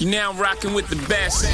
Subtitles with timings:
[0.00, 1.44] You're now rocking with the best.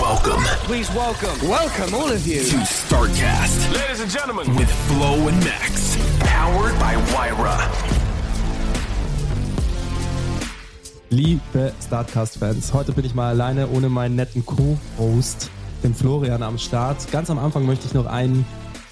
[0.00, 2.42] Welcome Please welcome, welcome all of you.
[2.42, 5.96] to StarCast Ladies and gentlemen, with Flo and Max.
[6.18, 7.70] Powered by Wyra.
[11.10, 15.48] Liebe Startcast-Fans, heute bin ich mal alleine ohne meinen netten Co-Host,
[15.84, 17.08] den Florian, am Start.
[17.12, 18.44] Ganz am Anfang möchte ich noch ein,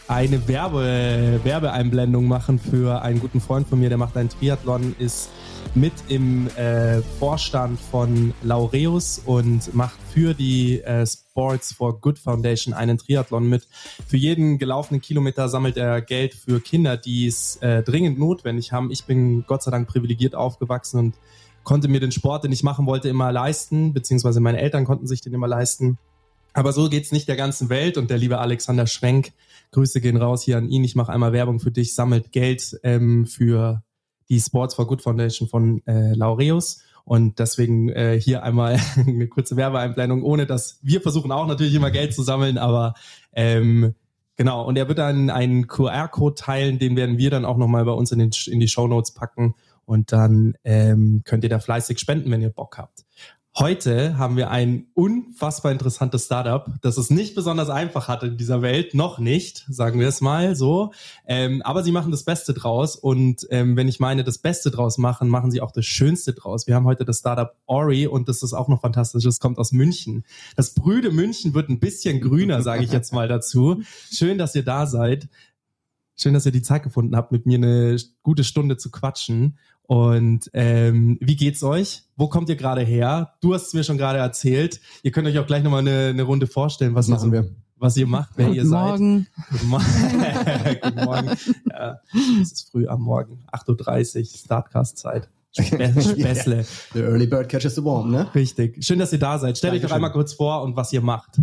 [0.07, 5.29] eine Werbe, Werbeeinblendung machen für einen guten Freund von mir, der macht einen Triathlon, ist
[5.75, 12.75] mit im äh, Vorstand von Laureus und macht für die äh, Sports for Good Foundation
[12.75, 13.67] einen Triathlon mit.
[14.07, 18.91] Für jeden gelaufenen Kilometer sammelt er Geld für Kinder, die es äh, dringend notwendig haben.
[18.91, 21.15] Ich bin Gott sei Dank privilegiert aufgewachsen und
[21.65, 25.21] konnte mir den Sport, den ich machen wollte, immer leisten, beziehungsweise meine Eltern konnten sich
[25.21, 25.99] den immer leisten.
[26.55, 29.33] Aber so geht's nicht der ganzen Welt und der liebe Alexander Schwenk,
[29.71, 30.85] Grüße gehen raus hier an ihn.
[30.85, 33.83] Ich mache einmal Werbung für dich, sammelt Geld ähm, für
[34.33, 36.83] die Sports for Good Foundation von äh, Laureus.
[37.05, 41.91] Und deswegen äh, hier einmal eine kurze Werbeeinblendung, ohne dass wir versuchen auch natürlich immer
[41.91, 42.95] Geld zu sammeln, aber
[43.35, 43.95] ähm,
[44.37, 44.65] genau.
[44.65, 48.11] Und er wird dann einen QR-Code teilen, den werden wir dann auch nochmal bei uns
[48.11, 49.55] in, den, in die Show Notes packen.
[49.85, 53.05] Und dann ähm, könnt ihr da fleißig spenden, wenn ihr Bock habt.
[53.59, 58.63] Heute haben wir ein unfassbar interessantes Startup, das es nicht besonders einfach hatte in dieser
[58.63, 60.95] Welt, noch nicht, sagen wir es mal so.
[61.27, 64.97] Ähm, aber sie machen das Beste draus und ähm, wenn ich meine, das Beste draus
[64.97, 66.67] machen, machen sie auch das Schönste draus.
[66.67, 69.25] Wir haben heute das Startup Ori und das ist auch noch fantastisch.
[69.25, 70.25] Das kommt aus München.
[70.57, 73.83] Das brüde München wird ein bisschen grüner, sage ich jetzt mal dazu.
[74.11, 75.29] Schön, dass ihr da seid.
[76.17, 79.59] Schön, dass ihr die Zeit gefunden habt, mit mir eine gute Stunde zu quatschen.
[79.87, 82.03] Und ähm, wie geht's euch?
[82.17, 83.35] Wo kommt ihr gerade her?
[83.41, 84.81] Du hast es mir schon gerade erzählt.
[85.03, 87.51] Ihr könnt euch auch gleich nochmal eine, eine Runde vorstellen, was, ihr, Machen wir.
[87.77, 88.89] was ihr macht, wer ihr Guten seid.
[88.89, 89.27] Morgen.
[89.51, 89.85] Guten Morgen.
[90.83, 91.31] Guten Morgen.
[91.69, 92.01] Ja,
[92.41, 93.45] es ist früh am Morgen.
[93.53, 95.29] 8.30 Uhr, Startcast-Zeit.
[95.57, 96.65] Spä- Späßle.
[96.95, 98.27] The early bird catches the worm, ne?
[98.35, 98.83] Richtig.
[98.85, 99.59] Schön, dass ihr da seid.
[99.59, 101.39] Stellt euch doch einmal kurz vor und was ihr macht.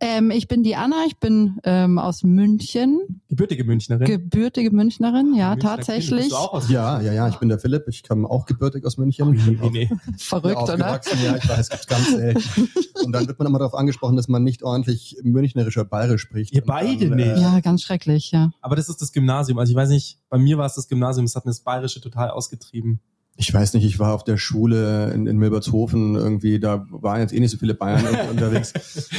[0.00, 4.06] Ähm, ich bin die Anna, ich bin ähm, aus München, Gebürtige Münchnerin.
[4.06, 6.08] gebürtige Münchnerin, ja, Münchner tatsächlich.
[6.08, 6.20] Kind.
[6.20, 7.84] Bist du auch aus Ja, ja, ja, ich bin der Philipp.
[7.88, 9.30] Ich komme auch gebürtig aus München.
[9.32, 9.90] Bin Nee, nee.
[10.18, 10.78] Verrückt, oder?
[10.78, 12.68] Ja, ich weiß, gibt's ganz selten.
[13.04, 16.52] Und dann wird man immer darauf angesprochen, dass man nicht ordentlich Münchnerisch oder Bayerisch spricht.
[16.52, 17.38] Ihr beide dann, nicht.
[17.38, 18.50] Ja, ganz schrecklich, ja.
[18.60, 19.58] Aber das ist das Gymnasium.
[19.58, 22.00] Also ich weiß nicht, bei mir war es das Gymnasium, es hat mir das Bayerische
[22.00, 23.00] total ausgetrieben.
[23.38, 27.32] Ich weiß nicht, ich war auf der Schule in, in Milbertshofen irgendwie, da waren jetzt
[27.34, 28.72] eh nicht so viele Bayern un- unterwegs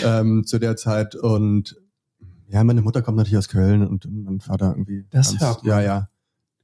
[0.04, 1.76] ähm, zu der Zeit und
[2.50, 5.06] ja, meine Mutter kommt natürlich aus Köln und mein Vater irgendwie.
[5.12, 5.70] Das ganz, hört man.
[5.70, 6.10] Ja, ja.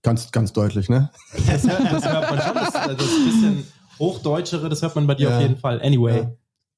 [0.02, 1.12] Ganz, ganz deutlich, ne?
[1.48, 2.56] Das hört, das hört man schon.
[2.56, 3.64] Das, das bisschen
[4.00, 5.36] Hochdeutschere, das hört man bei dir Ja.
[5.38, 5.82] auf jeden Fall.
[5.82, 6.18] Anyway.
[6.20, 6.32] Ja.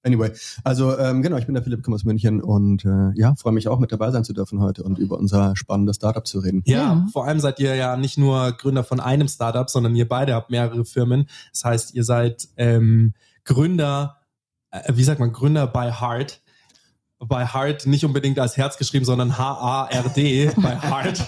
[0.06, 0.32] Anyway,
[0.64, 3.68] also ähm, genau, ich bin der Philipp, komme aus München und äh, ja, freue mich
[3.68, 6.62] auch mit dabei sein zu dürfen heute und über unser spannendes Startup zu reden.
[6.66, 7.06] Ja, Ja.
[7.12, 10.52] vor allem seid ihr ja nicht nur Gründer von einem Startup, sondern ihr beide habt
[10.52, 11.28] mehrere Firmen.
[11.52, 13.14] Das heißt, ihr seid ähm,
[13.46, 14.18] Gründer,
[14.72, 16.42] äh, wie sagt man, Gründer by Heart.
[17.28, 21.24] Bei Heart nicht unbedingt als Herz geschrieben, sondern H-A-R-D bei Heart.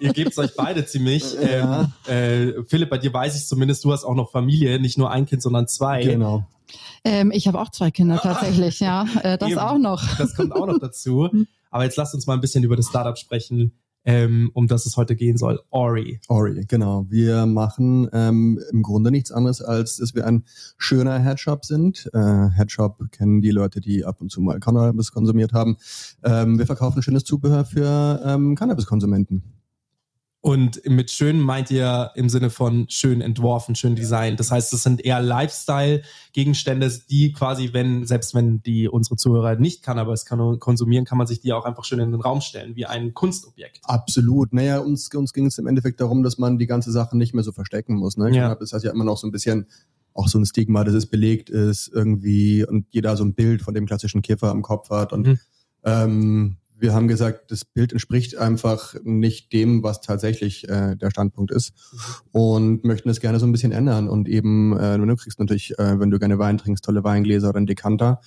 [0.00, 1.24] ihr gebt es euch beide ziemlich.
[1.34, 1.90] Ja.
[2.08, 5.10] Ähm, äh, Philipp, bei dir weiß ich zumindest, du hast auch noch Familie, nicht nur
[5.10, 6.02] ein Kind, sondern zwei.
[6.02, 6.44] Genau.
[7.04, 9.06] Ähm, ich habe auch zwei Kinder tatsächlich, ja.
[9.22, 9.58] Äh, das Eben.
[9.58, 10.16] auch noch.
[10.18, 11.28] Das kommt auch noch dazu.
[11.70, 13.72] Aber jetzt lasst uns mal ein bisschen über das Startup sprechen,
[14.04, 15.60] ähm, um das es heute gehen soll.
[15.70, 16.20] Ori.
[16.28, 17.06] Ori, genau.
[17.08, 20.44] Wir machen ähm, im Grunde nichts anderes, als dass wir ein
[20.78, 22.08] schöner Headshop sind.
[22.12, 25.76] Äh, Headshop kennen die Leute, die ab und zu mal Cannabis konsumiert haben.
[26.24, 29.59] Ähm, wir verkaufen schönes Zubehör für ähm, Cannabiskonsumenten.
[30.42, 34.40] Und mit schön meint ihr im Sinne von schön entworfen, schön designt.
[34.40, 39.82] Das heißt, es sind eher Lifestyle-Gegenstände, die quasi, wenn, selbst wenn die unsere Zuhörer nicht
[39.82, 42.86] Cannabis kan- konsumieren, kann man sich die auch einfach schön in den Raum stellen, wie
[42.86, 43.80] ein Kunstobjekt.
[43.82, 44.54] Absolut.
[44.54, 47.44] Naja, uns, uns ging es im Endeffekt darum, dass man die ganze Sache nicht mehr
[47.44, 48.16] so verstecken muss.
[48.16, 48.28] Ne?
[48.34, 48.44] Ja.
[48.44, 49.66] Cannabis hat ja immer noch so ein bisschen
[50.14, 53.74] auch so ein Stigma, dass es belegt ist irgendwie und jeder so ein Bild von
[53.74, 55.12] dem klassischen Kiffer im Kopf hat.
[55.12, 55.38] Und Mhm.
[55.84, 61.50] ähm, wir haben gesagt, das Bild entspricht einfach nicht dem, was tatsächlich äh, der Standpunkt
[61.50, 61.72] ist
[62.32, 64.08] und möchten es gerne so ein bisschen ändern.
[64.08, 67.58] Und eben, äh, du kriegst natürlich, äh, wenn du gerne Wein trinkst, tolle Weingläser oder
[67.58, 68.20] einen Dekanter.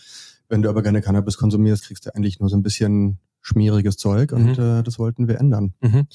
[0.50, 4.32] Wenn du aber gerne Cannabis konsumierst, kriegst du eigentlich nur so ein bisschen schmieriges Zeug
[4.32, 4.64] und Mhm.
[4.64, 5.74] äh, das wollten wir ändern.
[5.82, 6.08] Mhm.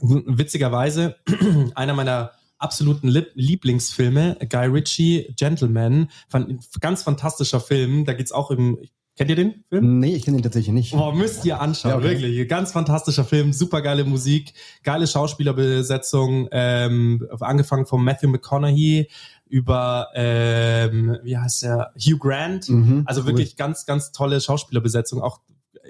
[0.00, 1.16] Witzigerweise,
[1.74, 4.36] einer meiner absoluten Lieblingsfilme.
[4.48, 8.04] Guy Ritchie, Gentleman, fan ganz fantastischer Film.
[8.04, 8.78] Da geht's auch im,
[9.18, 9.98] kennt ihr den Film?
[9.98, 10.92] Nee, ich kenne ihn tatsächlich nicht.
[10.92, 12.20] Boah, müsst ihr anschauen, Ja, okay.
[12.20, 12.48] wirklich.
[12.48, 19.08] Ganz fantastischer Film, super geile Musik, geile Schauspielerbesetzung, ähm, angefangen von Matthew McConaughey
[19.46, 22.68] über, ähm, wie heißt der, Hugh Grant.
[22.68, 23.28] Mhm, also cool.
[23.28, 25.20] wirklich ganz, ganz tolle Schauspielerbesetzung.
[25.20, 25.40] Auch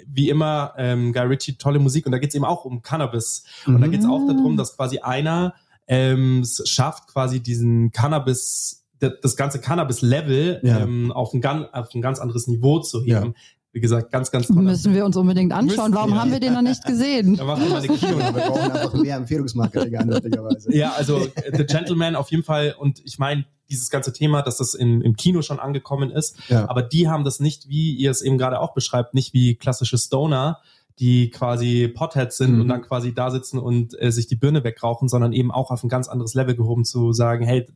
[0.06, 2.06] wie immer, ähm, Guy Ritchie, tolle Musik.
[2.06, 3.44] Und da geht's eben auch um Cannabis.
[3.66, 5.54] Und da geht's auch darum, dass quasi einer
[5.88, 10.80] ähm, es schafft, quasi diesen Cannabis, das ganze Cannabis-Level Ja.
[10.80, 13.08] ähm, auf, ein ganz, auf ein ganz anderes Niveau zu heben.
[13.28, 13.32] Ja.
[13.72, 15.90] Wie gesagt, ganz, ganz toller Müssen wir uns unbedingt anschauen.
[15.90, 16.20] Müssen Warum wir.
[16.20, 17.36] haben wir den noch nicht gesehen?
[17.36, 18.18] Da machen wir mal eine Kino.
[18.18, 20.74] wir brauchen einfach mehr Empfehlungsmarketing eindeutigerweise.
[20.74, 22.74] Ja, also äh, The Gentleman auf jeden Fall.
[22.78, 26.68] Und ich meine, dieses ganze Thema, dass das in, im Kino schon angekommen ist, Ja.
[26.70, 29.98] aber die haben das nicht, wie ihr es eben gerade auch beschreibt, nicht wie klassische
[29.98, 30.58] Stoner,
[30.98, 32.60] die quasi Potheads sind Mhm.
[32.62, 35.84] und dann quasi da sitzen und äh, sich die Birne wegrauchen, sondern eben auch auf
[35.84, 37.66] ein ganz anderes Level gehoben zu sagen, hey,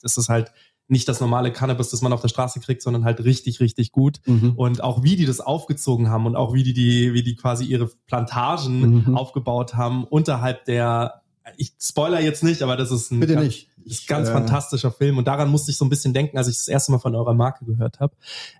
[0.00, 0.52] das ist halt
[0.90, 4.20] nicht das normale Cannabis, das man auf der Straße kriegt, sondern halt richtig, richtig gut.
[4.26, 4.52] Mhm.
[4.56, 7.64] Und auch wie die das aufgezogen haben und auch wie die, die, wie die quasi
[7.64, 9.16] ihre Plantagen Mhm.
[9.16, 11.22] aufgebaut haben unterhalb der,
[11.56, 13.68] ich spoiler jetzt nicht, aber das ist ein Bitte ganz, nicht.
[13.84, 15.18] ist ganz äh, fantastischer Film.
[15.18, 17.34] Und daran musste ich so ein bisschen denken, als ich das erste Mal von eurer
[17.34, 18.14] Marke gehört habe,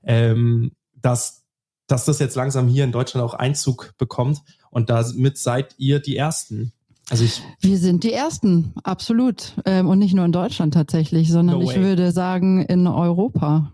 [0.04, 1.42] ähm, dass,
[1.86, 4.40] dass das jetzt langsam hier in Deutschland auch Einzug bekommt.
[4.70, 6.72] Und damit seid ihr die Ersten.
[7.10, 9.54] Also ich, Wir sind die Ersten, absolut.
[9.66, 13.72] Ähm, und nicht nur in Deutschland tatsächlich, sondern No ich würde sagen in Europa.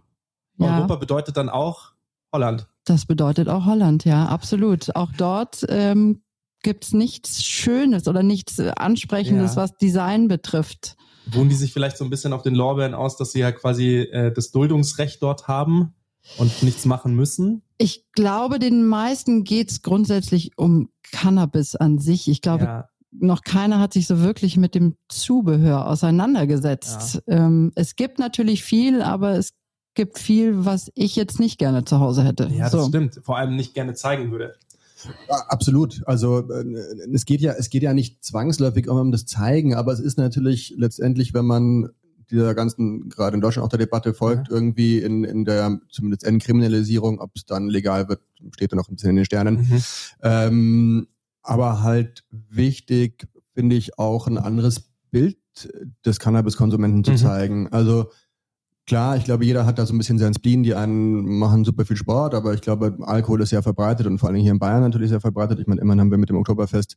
[0.58, 1.92] Ja, Europa bedeutet dann auch
[2.32, 2.66] Holland.
[2.84, 4.96] das bedeutet auch Holland, ja, absolut.
[4.96, 6.22] Auch dort ähm,
[6.62, 9.62] gibt's nichts Schönes oder nichts äh, Ansprechendes, Ja.
[9.62, 10.96] was Design betrifft.
[11.34, 13.98] Ruhen die sich vielleicht so ein bisschen auf den Lorbeeren aus, dass sie ja quasi
[13.98, 15.94] äh, das Duldungsrecht dort haben
[16.38, 17.62] und nichts machen müssen?
[17.78, 22.28] Ich glaube, den meisten geht's grundsätzlich um Cannabis an sich.
[22.28, 22.88] Ich glaube, ja.
[23.20, 27.22] Noch keiner hat sich so wirklich mit dem Zubehör auseinandergesetzt.
[27.26, 29.52] Ähm, es gibt natürlich viel, aber es
[29.94, 32.48] gibt viel, was ich jetzt nicht gerne zu Hause hätte.
[32.52, 32.88] ja, das so.
[32.88, 33.20] stimmt.
[33.22, 34.54] Vor allem nicht gerne zeigen würde.
[35.28, 36.02] Ja, Absolut.
[36.06, 36.64] Also äh,
[37.12, 40.74] es geht ja, es geht ja nicht zwangsläufig um das Zeigen, aber es ist natürlich
[40.76, 41.90] letztendlich, wenn man
[42.30, 47.20] dieser ganzen, gerade in Deutschland auch der Debatte folgt, irgendwie in, in der zumindest Entkriminalisierung,
[47.20, 48.20] ob es dann legal wird,
[48.52, 49.56] steht da noch ein bisschen in den Sternen.
[49.56, 49.82] Mhm.
[50.22, 51.06] Ähm,
[51.46, 55.38] aber halt wichtig, finde ich, auch ein anderes Bild
[56.04, 57.16] des Cannabiskonsumenten zu Mhm.
[57.16, 57.68] zeigen.
[57.72, 58.10] Also
[58.86, 60.62] klar, ich glaube, jeder hat da so ein bisschen sein Spleen.
[60.62, 64.28] Die einen machen super viel Sport, aber ich glaube, Alkohol ist sehr verbreitet und vor
[64.28, 65.58] allem hier in Bayern natürlich sehr verbreitet.
[65.58, 66.96] Ich meine, immerhin haben wir mit dem Oktoberfest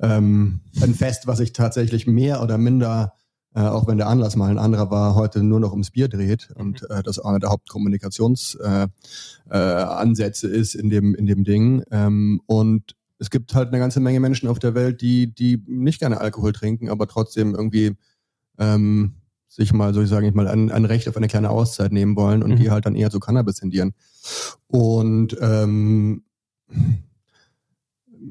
[0.00, 3.12] ähm, ein Fest, was sich tatsächlich mehr oder minder,
[3.54, 6.48] äh, auch wenn der Anlass mal ein anderer war, heute nur noch ums Bier dreht
[6.56, 8.88] und äh, das einer der Hauptkommunikationsansätze
[9.50, 11.84] äh, äh, Ansätze ist in dem, in dem Ding.
[11.90, 16.00] Ähm, und es gibt halt eine ganze Menge Menschen auf der Welt, die, die nicht
[16.00, 17.96] gerne Alkohol trinken, aber trotzdem irgendwie
[18.58, 19.14] ähm,
[19.46, 22.42] sich mal, soll ich sagen, mal ein, ein Recht auf eine kleine Auszeit nehmen wollen
[22.42, 22.56] und Mhm.
[22.56, 23.92] die halt dann eher zu Cannabis tendieren.
[24.66, 26.24] Und ähm,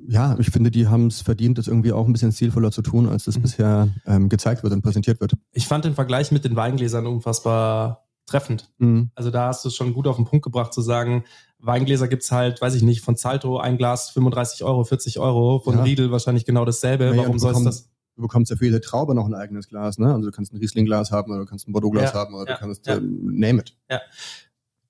[0.08, 3.08] ja, ich finde, die haben es verdient, das irgendwie auch ein bisschen zielvoller zu tun,
[3.08, 3.42] als das Mhm.
[3.44, 5.34] bisher ähm, gezeigt wird und präsentiert wird.
[5.54, 8.72] Ich fand den Vergleich mit den Weingläsern unfassbar treffend.
[8.78, 9.12] Mhm.
[9.16, 11.24] Also da hast du es schon gut auf den Punkt gebracht zu sagen,
[11.60, 15.78] Weingläser gibt's halt, weiß ich nicht, von Zalto ein Glas 35 Euro, 40 Euro, von
[15.78, 15.84] Ja.
[15.84, 17.06] Riedel wahrscheinlich genau dasselbe.
[17.06, 17.90] Naja, Warum du soll es das?
[18.16, 20.14] Du bekommst ja für jede Traube noch ein eigenes Glas, ne?
[20.14, 22.56] Also du kannst ein Riesling-Glas haben oder du kannst ein Bordeaux-Glas Ja, haben oder ja,
[22.56, 22.98] du kannst ja.
[22.98, 23.78] ähm, name it.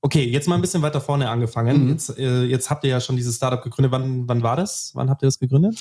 [0.04, 1.84] Okay, jetzt mal ein bisschen weiter vorne angefangen.
[1.84, 1.90] Mhm.
[1.90, 3.92] Jetzt, äh, jetzt habt ihr ja schon dieses Startup gegründet.
[3.92, 4.90] Wann, wann war das?
[4.96, 5.78] Wann habt ihr das gegründet?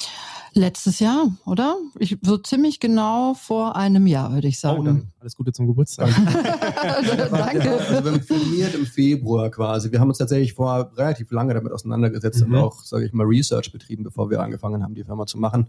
[0.52, 1.76] Letztes Jahr, oder?
[1.98, 4.84] Ich, so ziemlich genau vor einem Jahr, würde ich Oh, sagen.
[4.84, 6.10] dann alles Gute zum Geburtstag.
[7.30, 7.70] Danke.
[7.70, 9.90] Also wir haben firmiert im Februar quasi.
[9.90, 12.52] Wir haben uns tatsächlich vor relativ lange damit auseinandergesetzt Mhm.
[12.54, 15.68] und auch, sage ich mal, Research betrieben, bevor wir angefangen haben, die Firma zu machen.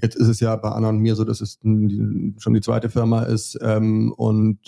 [0.00, 3.24] Jetzt ist es ja bei Anna und mir so, dass es schon die zweite Firma
[3.24, 4.58] ist ähm, und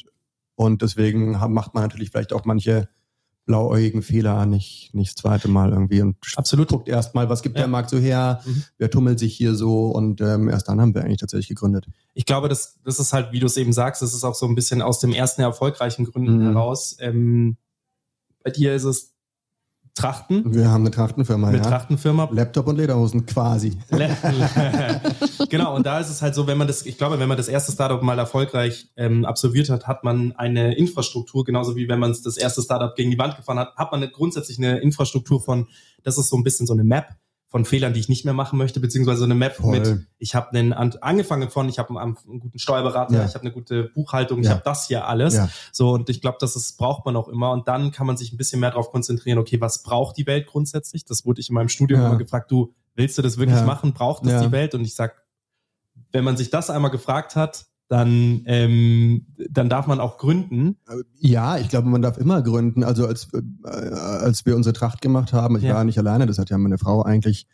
[0.55, 2.89] und deswegen macht man natürlich vielleicht auch manche
[3.45, 6.69] blauäugigen Fehler nicht nicht das zweite Mal irgendwie und Absolut.
[6.69, 7.63] guckt erst mal, was gibt Ja.
[7.63, 8.63] der Markt so her, Mhm.
[8.79, 11.87] wer tummelt sich hier so und ähm, erst dann haben wir eigentlich tatsächlich gegründet.
[12.15, 14.47] Ich glaube, das, das ist halt, wie du es eben sagst, das ist auch so
[14.47, 16.53] ein bisschen aus dem ersten erfolgreichen Gründen Mhm.
[16.53, 16.97] heraus.
[17.01, 17.57] Ähm,
[18.45, 19.12] bei dir ist es
[19.95, 21.63] Trachten, Wir haben eine Trachtenfirma, eine ja.
[21.65, 22.31] Trachtenfirma.
[22.33, 23.77] Laptop und Lederhosen quasi.
[25.51, 27.49] genau, und da ist es halt so, wenn man das, ich glaube, wenn man das
[27.49, 32.17] erste Startup mal erfolgreich ähm, absolviert hat, hat man eine Infrastruktur, genauso wie wenn man
[32.25, 35.69] das erste Startup gegen die Wand gefahren hat, hat man grundsätzlich eine Infrastruktur von,
[36.05, 37.09] das ist so ein bisschen so eine Map
[37.53, 39.79] von Fehlern, die ich nicht mehr machen möchte, beziehungsweise so eine Map Voll.
[39.79, 43.25] mit, ich habe einen, an- angefangen von, ich habe einen, einen guten Steuerberater, Ja.
[43.27, 44.53] ich habe eine gute Buchhaltung, ich Ja.
[44.53, 45.35] habe das hier alles.
[45.35, 45.49] Ja.
[45.71, 47.53] So, und ich glaube, das ist, braucht man auch immer.
[47.53, 50.47] Und dann kann man sich ein bisschen mehr darauf konzentrieren, okay, was braucht die Welt
[50.47, 51.05] grundsätzlich?
[51.05, 53.93] Das wurde ich in meinem Studium immer gefragt, du, willst du das wirklich machen?
[53.93, 54.75] Braucht das die Welt?
[54.75, 55.23] Und ich sag,
[56.11, 60.77] wenn man sich das einmal gefragt hat, dann, ähm, dann darf man auch gründen.
[61.21, 62.85] Ja, ich glaube, man darf immer gründen.
[62.85, 65.75] Also als, äh, als wir unsere Tracht gemacht haben, ich Ja.
[65.75, 67.47] war nicht alleine, das hat ja meine Frau eigentlich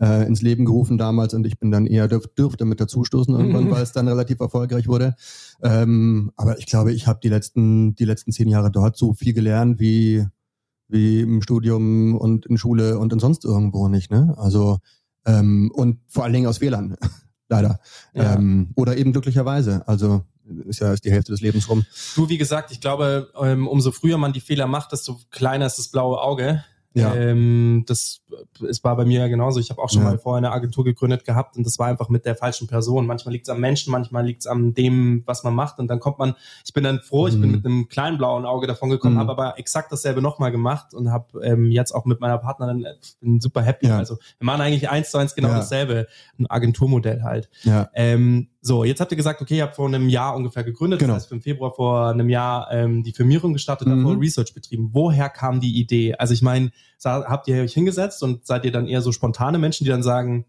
[0.00, 3.64] äh, ins Leben gerufen damals und ich bin dann eher dürf, dürfte mit dazustoßen irgendwann,
[3.64, 3.70] Mhm.
[3.72, 5.14] weil es dann relativ erfolgreich wurde.
[5.62, 9.34] Ähm, aber ich glaube, ich habe die letzten, die letzten zehn Jahre dort so viel
[9.34, 10.26] gelernt wie,
[10.88, 14.10] wie im Studium und in Schule und in sonst irgendwo nicht.
[14.10, 14.32] Ne?
[14.38, 14.78] Also
[15.26, 16.96] ähm, und vor allen Dingen aus Fehlern,
[17.48, 17.80] leider.
[18.14, 18.34] Ja.
[18.34, 19.82] Ähm, oder eben glücklicherweise.
[19.86, 20.24] Also
[20.66, 21.84] ist ja ist die Hälfte des Lebens rum.
[22.14, 25.78] Du, wie gesagt, ich glaube, ähm, umso früher man die Fehler macht, desto kleiner ist
[25.78, 26.64] das blaue Auge.
[26.94, 27.14] Ja.
[27.14, 28.20] Ähm, das
[28.68, 29.60] es war bei mir ja genauso.
[29.60, 30.08] Ich habe auch schon Ja.
[30.10, 33.06] mal vorher eine Agentur gegründet gehabt und das war einfach mit der falschen Person.
[33.06, 36.00] Manchmal liegt es am Menschen, manchmal liegt es an dem, was man macht und dann
[36.00, 36.34] kommt man.
[36.64, 37.56] Ich bin dann froh, ich bin Mhm.
[37.56, 39.20] mit einem kleinen blauen Auge davon gekommen, Mhm.
[39.20, 42.94] habe aber exakt dasselbe nochmal gemacht und habe ähm, jetzt auch mit meiner Partnerin äh,
[43.20, 43.86] bin super happy.
[43.88, 43.98] Ja.
[43.98, 45.56] Also wir machen eigentlich eins zu eins genau Ja.
[45.56, 46.06] dasselbe,
[46.38, 47.48] ein Agenturmodell halt.
[47.64, 47.90] Ja.
[47.94, 51.14] Ähm, so, jetzt habt ihr gesagt, okay, ihr habt vor einem Jahr ungefähr gegründet, Genau.
[51.14, 54.04] das heißt im Februar vor einem Jahr ähm, die Firmierung gestartet, Mhm.
[54.04, 54.90] davor Research betrieben.
[54.92, 56.14] Woher kam die Idee?
[56.14, 56.70] Also ich meine,
[57.04, 60.46] habt ihr euch hingesetzt und seid ihr dann eher so spontane Menschen, die dann sagen,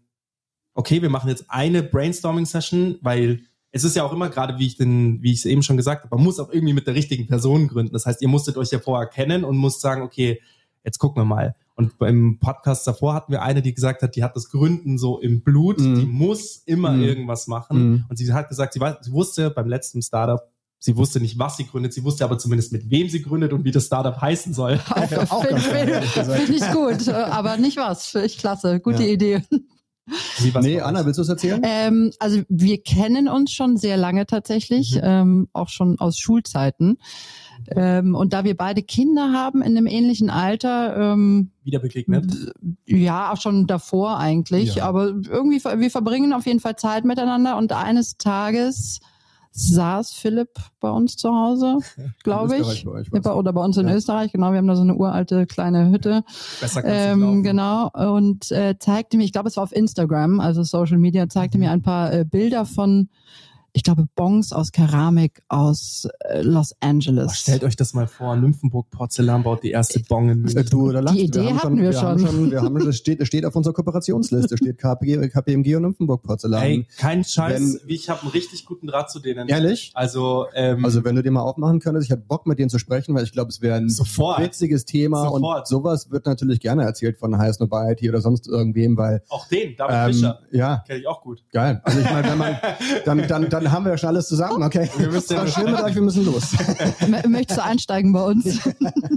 [0.74, 3.40] okay, wir machen jetzt eine Brainstorming-Session, weil
[3.72, 6.04] es ist ja auch immer gerade, wie ich den, wie ich es eben schon gesagt
[6.04, 7.92] habe, man muss auch irgendwie mit der richtigen Person gründen.
[7.92, 10.40] Das heißt, ihr musstet euch ja vorher kennen und musst sagen, okay,
[10.84, 11.56] jetzt gucken wir mal.
[11.76, 15.18] Und beim Podcast davor hatten wir eine, die gesagt hat, die hat das Gründen so
[15.18, 15.94] im Blut, Mhm.
[15.98, 17.02] die muss immer Mhm.
[17.02, 17.90] irgendwas machen.
[17.90, 18.04] Mhm.
[18.08, 20.40] Und sie hat gesagt, sie, weiß, sie wusste beim letzten Startup,
[20.78, 23.64] sie wusste nicht, was sie gründet, sie wusste aber zumindest, mit wem sie gründet und
[23.64, 24.78] wie das Startup heißen soll.
[24.86, 28.06] Finde ich gut, aber nicht was.
[28.06, 28.78] Finde ich klasse.
[28.80, 29.08] Gute Ja.
[29.12, 29.42] Idee.
[30.60, 30.80] Nee?
[30.80, 31.62] Anna, willst du es erzählen?
[31.64, 35.00] Ähm, also wir kennen uns schon sehr lange tatsächlich, Mhm.
[35.02, 36.98] ähm, auch schon aus Schulzeiten.
[37.68, 42.26] Ähm, und da wir beide Kinder haben in einem ähnlichen Alter, ähm, Wieder begegnet.
[42.86, 44.84] ja, auch schon davor eigentlich, Ja.
[44.86, 49.00] aber irgendwie, ver- wir verbringen auf jeden Fall Zeit miteinander und eines Tages
[49.56, 51.78] saß Philipp bei uns zu Hause,
[52.24, 52.84] glaube ich.
[52.84, 53.94] bei euch, Oder bei uns in Ja.
[53.94, 54.50] Österreich, genau.
[54.50, 56.24] Wir haben da so eine uralte kleine Hütte.
[56.60, 57.88] Besser Ähm, genau.
[57.90, 61.64] Und äh, zeigte mir, ich glaube, es war auf Instagram, also Social Media, zeigte Mhm.
[61.64, 63.08] mir ein paar äh, Bilder von,
[63.76, 67.26] ich glaube, Bongs aus Keramik aus äh, Los Angeles.
[67.26, 70.66] Boah, stellt euch das mal vor, Nymphenburg Porzellan baut die erste Bong in Äh, München.
[70.70, 72.28] Du, da lachst, Idee haben hatten wir Haben schon.
[72.28, 76.22] schon wir haben, das, steht, das steht auf unserer Kooperationsliste, steht KPG, KPMG und Nymphenburg
[76.22, 76.62] Porzellan.
[76.62, 79.48] Ey, kein Scheiß, Wenn- wie ich habe einen richtig guten Draht zu denen.
[79.48, 79.90] Ehrlich?
[79.94, 82.78] Also, ähm, Also wenn du dir mal aufmachen könntest, ich hätte Bock mit denen zu
[82.78, 84.38] sprechen, weil ich glaube, es wäre ein Sofort.
[84.40, 85.58] witziges Thema Sofort.
[85.62, 89.74] und sowas wird natürlich gerne erzählt von High Snobiety oder sonst irgendwem, weil auch den,
[89.76, 91.42] David ähm, Fischer, ja, kenne ich auch gut.
[91.52, 91.80] geil.
[91.82, 92.56] Also ich meine, wenn man,
[93.04, 94.88] dann, dann, dann haben wir ja schon alles zusammen, okay?
[94.96, 96.52] Wir müssen ja War schön mit euch, wir müssen los.
[97.28, 98.60] Möchtest du einsteigen bei uns?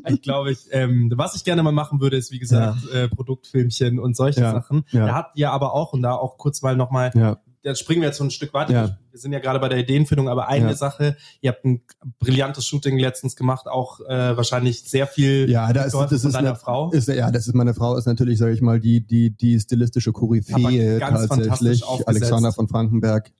[0.09, 3.99] Ich glaube, ich, ähm, was ich gerne mal machen würde, ist wie gesagt äh, Produktfilmchen
[3.99, 4.51] und solche Ja.
[4.53, 4.85] Sachen.
[4.91, 5.05] Ja.
[5.07, 7.39] Da habt ihr aber auch und da auch kurz mal nochmal, Ja.
[7.63, 8.71] da springen wir jetzt so ein Stück weiter.
[8.71, 8.97] Ja.
[9.11, 10.75] Wir sind ja gerade bei der Ideenfindung, aber eine Ja.
[10.75, 11.81] Sache, ihr habt ein
[12.19, 16.23] brillantes Shooting letztens gemacht, auch äh, wahrscheinlich sehr viel Ja, da ist, das von ist
[16.35, 16.91] deiner eine, Frau.
[16.91, 20.13] Ist, ja, das ist meine Frau, ist natürlich, sage ich mal, die, die, die stilistische
[20.13, 22.07] Koryphäe Aber ganz fantastisch tatsächlich.
[22.07, 23.31] Alexander von Frankenberg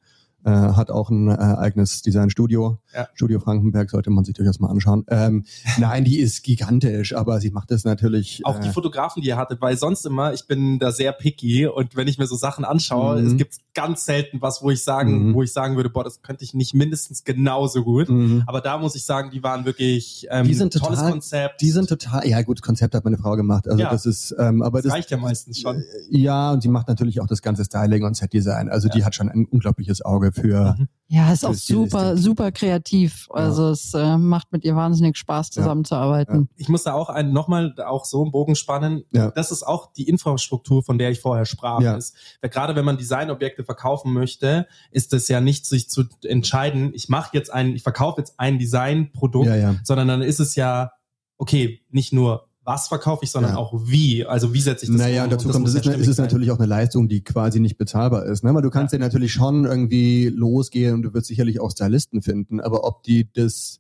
[0.48, 2.80] äh, hat auch ein äh, eigenes Designstudio.
[2.96, 3.08] Ja.
[3.14, 5.04] Studio Frankenberg sollte man sich durchaus mal anschauen.
[5.10, 5.44] Ähm,
[5.78, 8.42] nein, die ist gigantisch, aber sie macht das natürlich.
[8.46, 11.68] Auch die äh, Fotografen, die ihr hattet, weil sonst immer, ich bin da sehr picky
[11.68, 13.28] und wenn ich mir so Sachen anschaue, Mhm.
[13.28, 15.34] es gibt ganz selten was, wo ich sagen, Mhm.
[15.34, 18.10] wo ich sagen würde, boah, das könnte ich nicht mindestens genauso gut.
[18.10, 18.44] mhm.
[18.48, 21.62] Aber da muss ich sagen, die waren wirklich ähm, Die sind tolles total- Konzept.
[21.62, 23.68] Die sind total, ja gut, Konzept hat meine Frau gemacht.
[23.68, 23.90] Also Ja.
[23.92, 25.84] das ist, ähm, aber das das, reicht ja meistens schon.
[26.10, 28.70] ja, und sie macht natürlich auch das ganze Styling und Setdesign.
[28.70, 30.76] Also die hat schon ein unglaubliches Auge für.
[30.78, 30.88] Mhm.
[31.10, 33.30] Ja, ist auch super, super kreativ.
[33.32, 35.62] Also es äh, macht mit ihr wahnsinnig Spaß, Ja.
[35.62, 36.50] zusammenzuarbeiten.
[36.58, 39.04] Ich muss da auch einen nochmal auch so einen Bogen spannen.
[39.14, 39.32] Ja.
[39.32, 41.80] Das ist auch die Infrastruktur, von der ich vorher sprach.
[41.80, 41.96] Ja.
[41.96, 46.92] Ist, weil gerade wenn man Designobjekte verkaufen möchte, ist es ja nicht sich zu entscheiden,
[46.94, 49.76] ich mache jetzt ein, ich verkaufe jetzt ein Designprodukt, Ja, ja.
[49.84, 50.92] sondern dann ist es ja,
[51.38, 53.58] okay, nicht nur was verkaufe ich, sondern Ja.
[53.58, 54.26] auch wie.
[54.26, 55.30] Also wie setze ich das Naja, um?
[55.30, 57.78] dazu kommt, muss es ist, ja es ist natürlich auch eine Leistung, die quasi nicht
[57.78, 58.44] bezahlbar ist.
[58.44, 58.54] Ne?
[58.54, 59.00] Weil du kannst ja.
[59.00, 63.80] natürlich schon irgendwie losgehen und du wirst sicherlich auch Stylisten finden, aber ob die das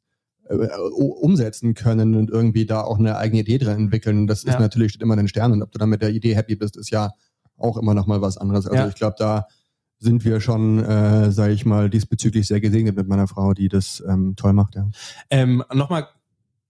[0.49, 0.55] äh,
[0.87, 4.53] umsetzen können und irgendwie da auch eine eigene Idee drin entwickeln, das Ja.
[4.53, 5.55] ist natürlich steht immer in den Sternen.
[5.55, 7.11] Und ob du dann mit der Idee happy bist, ist ja
[7.57, 8.67] auch immer noch mal was anderes.
[8.67, 8.87] Also Ja.
[8.87, 9.47] ich glaube, da
[9.99, 14.01] sind wir schon, äh, sage ich mal, diesbezüglich sehr gesegnet mit meiner Frau, die das
[14.07, 14.75] ähm, toll macht.
[14.75, 14.87] Ja.
[15.29, 16.07] Ähm, Nochmal,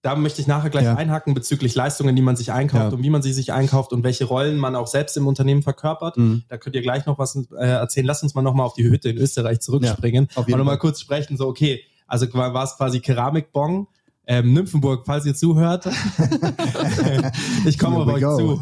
[0.08, 0.96] da möchte ich nachher gleich Ja.
[0.96, 2.98] einhaken bezüglich Leistungen, die man sich einkauft Ja.
[2.98, 6.16] und wie man sie sich einkauft und welche Rollen man auch selbst im Unternehmen verkörpert.
[6.16, 6.44] Mhm.
[6.48, 8.06] Da könnt ihr gleich noch was äh, erzählen.
[8.06, 11.36] Lass uns mal nochmal auf die Hütte in Österreich zurückspringen auf und nochmal kurz sprechen.
[11.36, 13.88] So, okay, also war es quasi Keramikbong.
[14.30, 15.88] Ähm, Nymphenburg, falls ihr zuhört,
[17.66, 18.62] ich komme auf euch zu.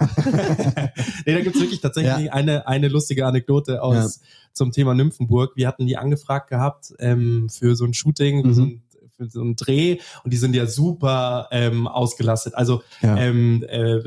[1.26, 2.34] nee, da gibt's wirklich tatsächlich Ja.
[2.34, 4.20] eine, eine lustige Anekdote aus
[4.54, 5.54] zum Thema Nymphenburg.
[5.56, 8.54] Wir hatten die angefragt gehabt ähm, für so ein Shooting, für, Mhm.
[8.54, 8.82] so ein,
[9.18, 12.56] für so einen Dreh und die sind ja super ähm, ausgelastet.
[12.56, 13.18] Also Ja.
[13.18, 14.00] ähm, äh,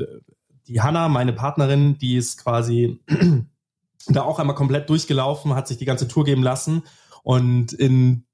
[0.67, 2.99] die Hanna, meine Partnerin, die ist quasi
[4.07, 6.83] da auch einmal komplett durchgelaufen, hat sich die ganze Tour geben lassen
[7.23, 8.25] und in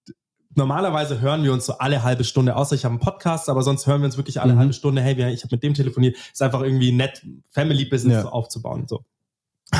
[0.58, 3.88] normalerweise hören wir uns so alle halbe Stunde, außer ich habe einen Podcast, aber sonst
[3.88, 4.60] hören wir uns wirklich alle Mhm.
[4.60, 8.22] halbe Stunde, hey, ich habe mit dem telefoniert, ist einfach irgendwie nett, Family-Business Ja.
[8.24, 9.04] so aufzubauen und so.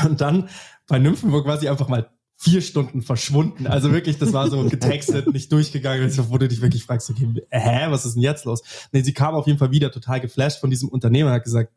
[0.06, 0.50] Und dann
[0.88, 3.68] bei Nymphenburg war sie einfach mal vier Stunden verschwunden.
[3.68, 7.28] Also wirklich, das war so getextet, nicht durchgegangen, so, wo du dich wirklich fragst, okay,
[7.50, 8.62] hä, was ist denn jetzt los?
[8.92, 11.72] Nee, sie kam auf jeden Fall wieder total geflasht von diesem Unternehmen und hat gesagt,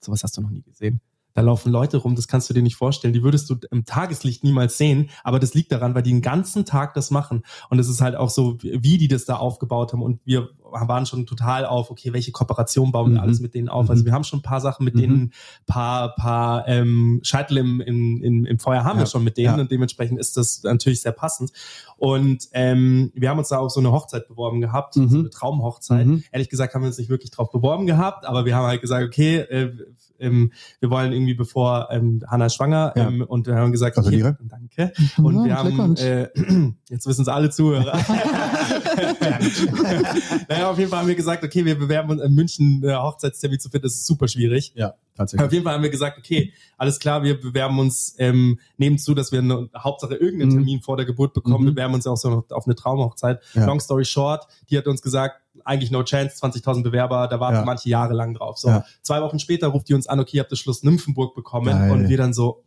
[0.00, 1.00] sowas hast du noch nie gesehen.
[1.34, 3.14] Da laufen Leute rum, das kannst du dir nicht vorstellen.
[3.14, 6.66] Die würdest du im Tageslicht niemals sehen, aber das liegt daran, weil die den ganzen
[6.66, 7.42] Tag das machen.
[7.70, 10.02] Und es ist halt auch so, wie die das da aufgebaut haben.
[10.02, 13.24] Und wir waren schon total auf, okay, welche Kooperation bauen wir Mhm.
[13.24, 13.84] alles mit denen auf?
[13.84, 13.90] Mhm.
[13.90, 15.00] Also wir haben schon ein paar Sachen mit Mhm.
[15.00, 15.32] denen,
[15.66, 19.06] paar, paar ähm, Scheitel im, im, im, im Feuer haben wir Ja.
[19.06, 19.60] schon mit denen Ja.
[19.60, 21.52] und dementsprechend ist das natürlich sehr passend.
[21.96, 25.08] Und ähm, wir haben uns da auf so eine Hochzeit beworben gehabt, Mhm.
[25.08, 26.06] so eine Traumhochzeit.
[26.06, 26.24] Mhm.
[26.32, 29.06] Ehrlich gesagt haben wir uns nicht wirklich drauf beworben gehabt, aber wir haben halt gesagt,
[29.06, 29.72] okay, äh,
[30.18, 33.08] ähm, wir wollen irgendwie bevor ähm, Hannah ist schwanger Ja.
[33.08, 34.92] ähm, und wir haben gesagt, okay, danke.
[35.20, 36.28] Und wir haben, äh,
[36.90, 37.98] jetzt wissen es alle Zuhörer.
[40.48, 43.60] naja, auf jeden Fall haben wir gesagt, okay, wir bewerben uns in München äh, Hochzeitstermin
[43.60, 44.72] zu finden, das ist super schwierig.
[44.74, 45.52] Ja, Auf tatsächlich.
[45.52, 49.32] jeden Fall haben wir gesagt, okay, alles klar, wir bewerben uns, ähm, nehmen zu, dass
[49.32, 50.56] wir eine, Hauptsache irgendeinen Mhm.
[50.56, 51.74] Termin vor der Geburt bekommen, Mhm.
[51.74, 53.40] bewerben uns auch so noch auf eine Traumhochzeit.
[53.54, 53.66] Ja.
[53.66, 57.64] Long story short, die hat uns gesagt, eigentlich no chance, 20.000 Bewerber, da warten Ja.
[57.64, 58.58] manche Jahre lang drauf.
[58.58, 58.84] So, Ja.
[59.02, 61.90] zwei Wochen später ruft die uns an, okay, ihr habt das Schluss Nymphenburg bekommen Geil.
[61.90, 62.64] und wir dann so,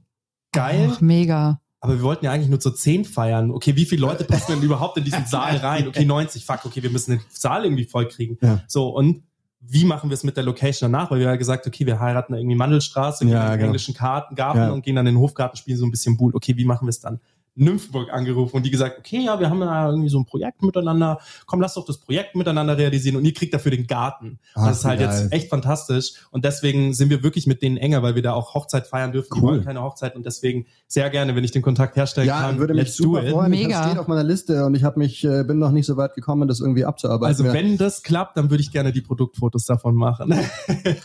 [0.51, 1.59] geil, Ach, mega.
[1.79, 3.51] Aber wir wollten ja eigentlich nur zu 10 feiern.
[3.51, 5.87] Okay, wie viele Leute passen denn überhaupt in diesen Saal rein?
[5.87, 8.37] Okay, 90, fuck, okay, wir müssen den Saal irgendwie voll kriegen.
[8.41, 8.61] Ja.
[8.67, 9.23] So, und
[9.67, 11.09] wie machen wir es mit der Location danach?
[11.11, 13.65] Weil wir ja gesagt, okay, wir heiraten irgendwie Mandelstraße, gehen Ja, in den genau.
[13.67, 14.71] englischen Karten, Garten Ja.
[14.71, 16.35] und gehen dann in den Hofgarten, spielen so ein bisschen Bull.
[16.35, 17.19] Okay, wie machen wir es dann?
[17.55, 21.19] Nymphenburg angerufen und die gesagt, okay, ja, wir haben ja irgendwie so ein Projekt miteinander.
[21.45, 24.39] Komm, lass doch das Projekt miteinander realisieren und ihr kriegt dafür den Garten.
[24.55, 25.27] Ach, das ist halt wie jetzt geil.
[25.31, 28.87] echt fantastisch und deswegen sind wir wirklich mit denen enger, weil wir da auch Hochzeit
[28.87, 29.29] feiern dürfen.
[29.35, 29.51] Die Cool.
[29.53, 32.59] wollen keine Hochzeit und deswegen sehr gerne, wenn ich den Kontakt herstellen Ja, kann.
[32.59, 33.49] würde mich let's super freuen.
[33.51, 33.79] Mega.
[33.79, 36.13] Das steht auf meiner Liste und ich habe mich äh, bin noch nicht so weit
[36.13, 37.25] gekommen, das irgendwie abzuarbeiten.
[37.27, 37.53] Also Ja.
[37.53, 40.33] wenn das klappt, dann würde ich gerne die Produktfotos davon machen.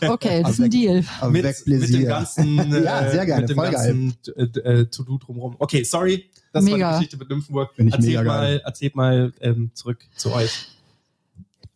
[0.07, 1.03] Okay, das ist ein Deal.
[1.21, 4.43] Aber mit, mit dem ganzen, äh, Ja, sehr gerne, mit dem voll ganzen äh,
[4.81, 5.55] äh, To-Do drumherum.
[5.59, 6.89] Okay, sorry, das war Mega.
[6.91, 7.71] die Geschichte mit Nymphenburg.
[7.77, 8.61] Erzählt mega mal, geil.
[8.65, 10.67] erzählt mal ähm, zurück zu euch.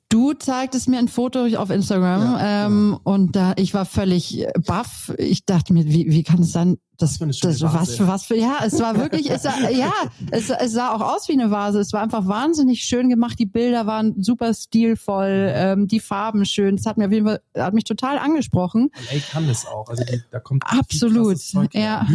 [0.10, 5.14] Du zeigtest mir ein Foto auf Instagram Ja, ähm, und da ich war völlig baff.
[5.18, 6.78] Ich dachte mir, wie, wie kann es sein?
[6.98, 7.98] Das, für eine schöne das, was Vase.
[7.98, 9.92] für was für ja, es war wirklich, es sah, ja,
[10.32, 11.80] es, es sah auch aus wie eine Vase.
[11.80, 13.38] Es war einfach wahnsinnig schön gemacht.
[13.40, 16.78] Die Bilder waren super stilvoll, ähm, die Farben schön.
[16.78, 18.84] Das hat mir auf jeden Fall, hat mich total angesprochen.
[18.84, 19.90] Und ey, kann das auch.
[19.90, 21.38] Also die, da kommt Absolut,
[21.74, 22.06] ja.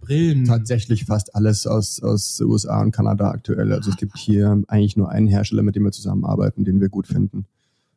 [0.00, 0.44] Brillen.
[0.44, 3.72] tatsächlich fast alles aus, aus USA und Kanada aktuell.
[3.72, 7.06] Also es gibt hier eigentlich nur einen Hersteller, mit dem wir zusammenarbeiten, den wir gut
[7.06, 7.46] finden.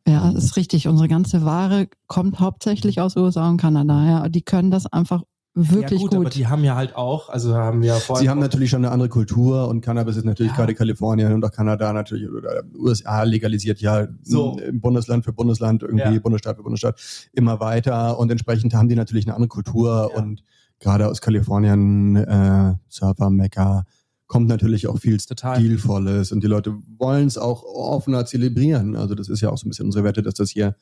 [0.08, 0.88] Ja, das ist richtig.
[0.88, 4.06] Unsere ganze Ware kommt hauptsächlich aus USA und Kanada.
[4.06, 5.24] Ja, die können das einfach
[5.56, 6.20] wirklich ja, gut, gut.
[6.20, 8.92] aber die haben ja halt auch, also haben ja vorher Sie haben natürlich schon eine
[8.92, 10.58] andere Kultur und Cannabis ist natürlich Ja.
[10.58, 14.60] gerade Kalifornien und auch Kanada natürlich oder USA legalisiert ja So.
[14.74, 16.20] Bundesland für Bundesland irgendwie Ja.
[16.20, 17.00] Bundesstaat für Bundesstaat
[17.34, 20.22] immer weiter und entsprechend haben die natürlich eine andere Kultur Ja.
[20.22, 20.44] und
[20.80, 23.84] gerade aus Kalifornien äh, Surfer Mecca
[24.28, 25.58] kommt natürlich auch viel Total.
[25.58, 28.96] stilvolles und die Leute wollen es auch offener zelebrieren.
[28.96, 30.76] Also das ist ja auch so ein bisschen unsere Wette, dass das hier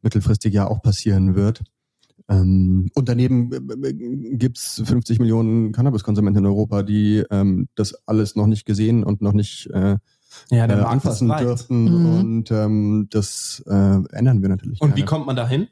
[0.00, 1.62] mittelfristig ja auch passieren wird.
[2.28, 3.92] Ähm, und daneben äh,
[4.36, 9.32] gibt's 50 Millionen Cannabiskonsumenten in Europa, die ähm, das alles noch nicht gesehen und noch
[9.32, 9.96] nicht äh,
[10.50, 11.84] ja, der äh, anfassen dürften.
[11.84, 12.18] Mhm.
[12.18, 14.80] Und ähm, das äh, ändern wir natürlich.
[14.80, 15.06] Und wie gerne.
[15.08, 15.68] kommt man dahin?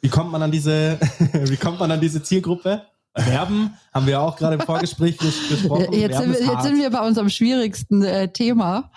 [0.00, 0.98] Wie kommt man an diese,
[1.32, 2.82] wie kommt man an diese Zielgruppe?
[3.14, 5.92] Werben haben wir auch gerade im Vorgespräch ges- gesprochen.
[5.92, 8.90] Jetzt sind, wir, jetzt sind wir bei unserem schwierigsten äh, Thema.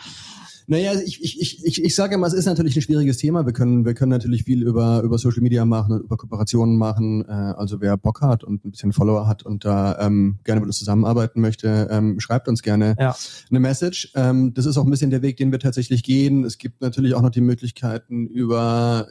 [0.71, 3.43] Naja, ich, ich, ich, ich, ich sage immer, es ist natürlich ein schwieriges Thema.
[3.47, 7.25] Wir können, wir können natürlich viel über, über Social Media machen und über Kooperationen machen.
[7.27, 10.67] Äh, also wer Bock hat und ein bisschen Follower hat und da ähm, gerne mit
[10.67, 13.15] uns zusammenarbeiten möchte, ähm, schreibt uns gerne Ja.
[13.49, 14.11] eine Message.
[14.13, 16.43] Ähm, das ist auch ein bisschen der Weg, den wir tatsächlich gehen.
[16.45, 19.07] Es gibt natürlich auch noch die Möglichkeiten über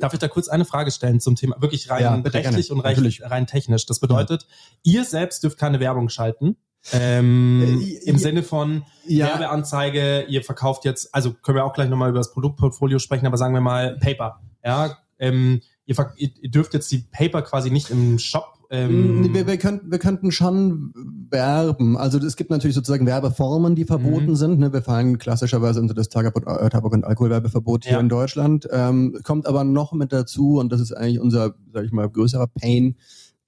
[0.00, 2.80] Darf ich da kurz eine Frage stellen zum Thema, wirklich rein Ja, rechtlich gerne.
[2.80, 3.84] und rein, rein technisch?
[3.84, 4.46] Das bedeutet,
[4.82, 6.56] ihr selbst dürft keine Werbung schalten.
[6.92, 8.18] Ähm, Äh, Im.
[8.18, 9.26] Sinne von Ja.
[9.26, 13.36] Werbeanzeige, ihr verkauft jetzt, also können wir auch gleich nochmal über das Produktportfolio sprechen, aber
[13.36, 14.40] sagen wir mal Paper.
[14.64, 19.58] Ja, ähm, ihr, ihr dürft jetzt die Paper quasi nicht im Shop Ähm, wir, wir,
[19.58, 20.94] könnten, wir könnten schon
[21.28, 21.98] werben.
[21.98, 24.34] Also es gibt natürlich sozusagen Werbeformen, die verboten Mhm.
[24.36, 24.58] sind.
[24.60, 24.72] Ne?
[24.72, 28.00] Wir fallen klassischerweise unter das Tabak- äh, Tabak- und Alkoholwerbeverbot hier Ja.
[28.00, 28.66] in Deutschland.
[28.72, 32.46] Ähm, kommt aber noch mit dazu, und das ist eigentlich unser, sag ich mal, größerer
[32.46, 32.96] Pain,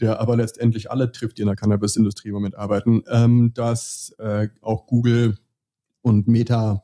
[0.01, 4.49] der aber letztendlich alle trifft, die in der Cannabis-Industrie im Moment arbeiten, ähm, dass äh,
[4.61, 5.37] auch Google
[6.03, 6.83] und Meta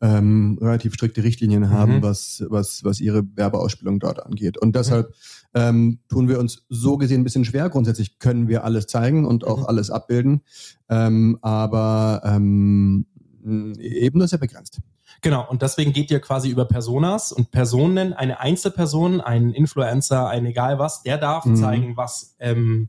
[0.00, 2.02] ähm, relativ strikte Richtlinien haben, Mhm.
[2.02, 4.58] was, was, was ihre Werbeausspielung dort angeht.
[4.58, 5.14] Und deshalb
[5.54, 7.68] ähm, tun wir uns so gesehen ein bisschen schwer.
[7.68, 9.66] Grundsätzlich können wir alles zeigen und auch Mhm.
[9.66, 10.40] alles abbilden,
[10.88, 13.06] ähm, aber ähm,
[13.44, 14.80] eben nur sehr begrenzt.
[15.22, 20.44] Genau, und deswegen geht ihr quasi über Personas und Personen, eine Einzelperson, ein Influencer, ein
[20.46, 21.56] egal was, der darf Mhm.
[21.56, 22.88] zeigen, was ähm,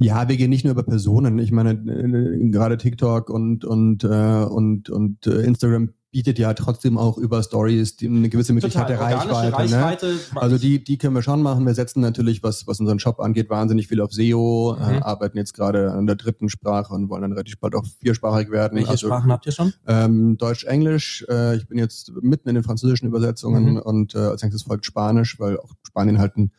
[0.00, 1.38] Ja, wir gehen nicht nur über Personen.
[1.38, 6.98] Ich meine, äh, gerade TikTok und und äh, und und äh, Instagram bietet ja trotzdem
[6.98, 9.70] auch über Stories die eine gewisse Möglichkeit der organische Reichweite.
[9.70, 9.82] Ne?
[9.82, 10.14] Reichweite.
[10.34, 11.64] Also die, die können wir schon machen.
[11.66, 14.82] Wir setzen natürlich, was, was unseren Shop angeht, wahnsinnig viel auf SEO, Mhm.
[14.82, 18.50] äh, arbeiten jetzt gerade an der dritten Sprache und wollen dann relativ bald auch viersprachig
[18.50, 18.76] werden.
[18.76, 19.72] welche also, Sprachen habt ihr schon?
[19.86, 21.24] Ähm, Deutsch, Englisch.
[21.28, 23.78] Äh, ich bin jetzt mitten in den französischen Übersetzungen Mhm.
[23.78, 26.50] und äh, als nächstes folgt Spanisch, weil auch Spanien halt ein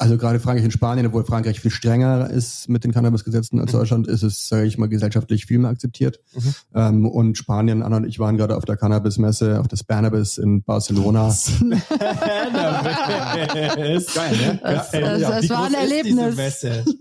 [0.00, 3.76] also gerade Frankreich und Spanien, obwohl Frankreich viel strenger ist mit den Cannabis-Gesetzen als Mhm.
[3.78, 6.20] Deutschland, ist es, sage ich mal, gesellschaftlich viel mehr akzeptiert.
[6.34, 6.54] Mhm.
[6.74, 10.62] Ähm, und Spanien, Anna und ich waren gerade auf der Cannabis-Messe, auf der Spanabis in
[10.62, 11.34] Barcelona.
[14.14, 14.60] Geil, ne?
[14.62, 16.36] Es- es- es war ein Erlebnis.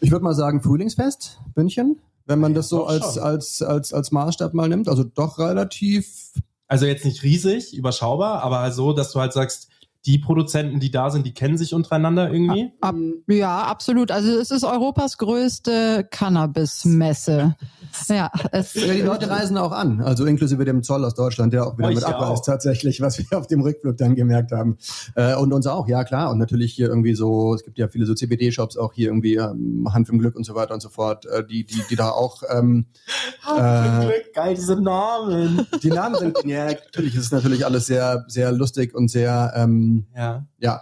[0.00, 3.22] Ich würde mal sagen Frühlingsfest, München, wenn man das so als, schon.
[3.22, 4.88] als, als, als Maßstab mal nimmt.
[4.88, 6.32] Also doch relativ
[6.68, 9.68] Also jetzt nicht riesig, überschaubar, aber so, dass du halt sagst,
[10.06, 12.70] die Produzenten, die da sind, die kennen sich untereinander irgendwie.
[12.80, 12.94] Ab,
[13.26, 14.12] ja, absolut.
[14.12, 17.56] Also es ist Europas größte Cannabis-Messe.
[18.08, 21.66] Ja, es, Ja, die Leute reisen auch an, also inklusive dem Zoll aus Deutschland, der
[21.66, 22.44] auch wieder Euch mit ja abreist auch.
[22.44, 24.76] tatsächlich, was wir auf dem Rückflug dann gemerkt haben.
[25.14, 26.30] Äh, und uns auch, ja klar.
[26.30, 29.88] Und natürlich hier irgendwie so, es gibt ja viele so CBD-Shops auch hier irgendwie, ähm,
[29.94, 32.42] Hand im Glück und so weiter und so fort, äh, die, die, die da auch,
[32.50, 32.84] ähm,
[33.56, 35.66] äh, Geil, diese Namen.
[35.82, 39.95] die Namen sind, ja, natürlich ist es natürlich alles sehr, sehr lustig und sehr, ähm,
[40.14, 40.80] Ja, ja,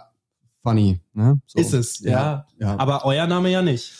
[0.63, 0.99] funny.
[1.13, 1.39] Ne?
[1.47, 1.59] So.
[1.59, 2.45] ist es, ja.
[2.59, 2.77] ja.
[2.79, 3.93] Aber euer Name ja nicht.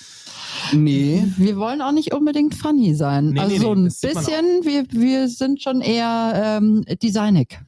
[0.73, 3.29] nee, wir wollen auch nicht unbedingt funny sein.
[3.31, 7.59] Nee, also nee, so nee, ein bisschen, wir, wir sind schon eher ähm, designig.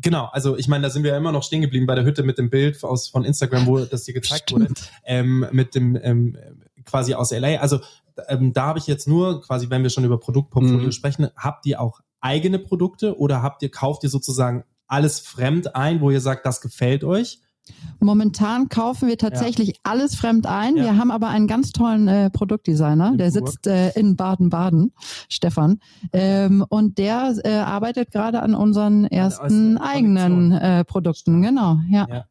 [0.00, 2.22] Genau, also ich meine, da sind wir ja immer noch stehen geblieben bei der Hütte
[2.22, 4.68] mit dem Bild aus von Instagram, wo das dir gezeigt wurde,
[5.04, 6.36] ähm, mit dem ähm,
[6.86, 7.56] quasi aus LA.
[7.58, 7.80] Also
[8.28, 10.92] ähm, da habe ich jetzt nur quasi, wenn wir schon über Produktportfolio Mhm.
[10.92, 16.00] sprechen, habt ihr auch eigene Produkte oder habt ihr kauft ihr sozusagen alles fremd ein,
[16.00, 17.40] wo ihr sagt, das gefällt euch?
[17.98, 20.76] Momentan kaufen wir tatsächlich alles fremd ein.
[20.76, 20.84] Ja.
[20.84, 23.48] Wir haben aber einen ganz tollen äh, Produktdesigner, In der Burg.
[23.48, 24.92] sitzt äh, in Baden-Baden,
[25.28, 25.80] Stefan,
[26.12, 29.26] ähm, und der äh, arbeitet gerade an unseren ersten
[29.76, 31.42] ersten eigenen äh, Produkten.
[31.42, 32.06] Genau, ja.
[32.08, 32.24] Ja.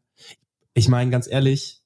[0.74, 1.82] Ich meine, ganz ehrlich,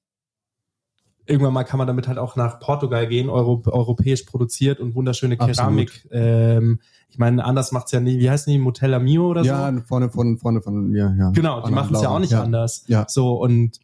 [1.29, 5.37] irgendwann mal kann man damit halt auch nach Portugal gehen, Euro, europäisch produziert und wunderschöne
[5.37, 6.07] Keramik.
[6.11, 8.19] Ähm, ich meine, anders macht's ja nie.
[8.19, 8.59] Wie heißen die?
[8.59, 9.49] Motella Mio oder so?
[9.49, 11.29] ja, vorne von, vorne von, ja, ja.
[11.31, 12.43] Genau, die machen es ja auch nicht ja.
[12.43, 12.83] anders.
[12.87, 13.05] Ja.
[13.07, 13.79] So, und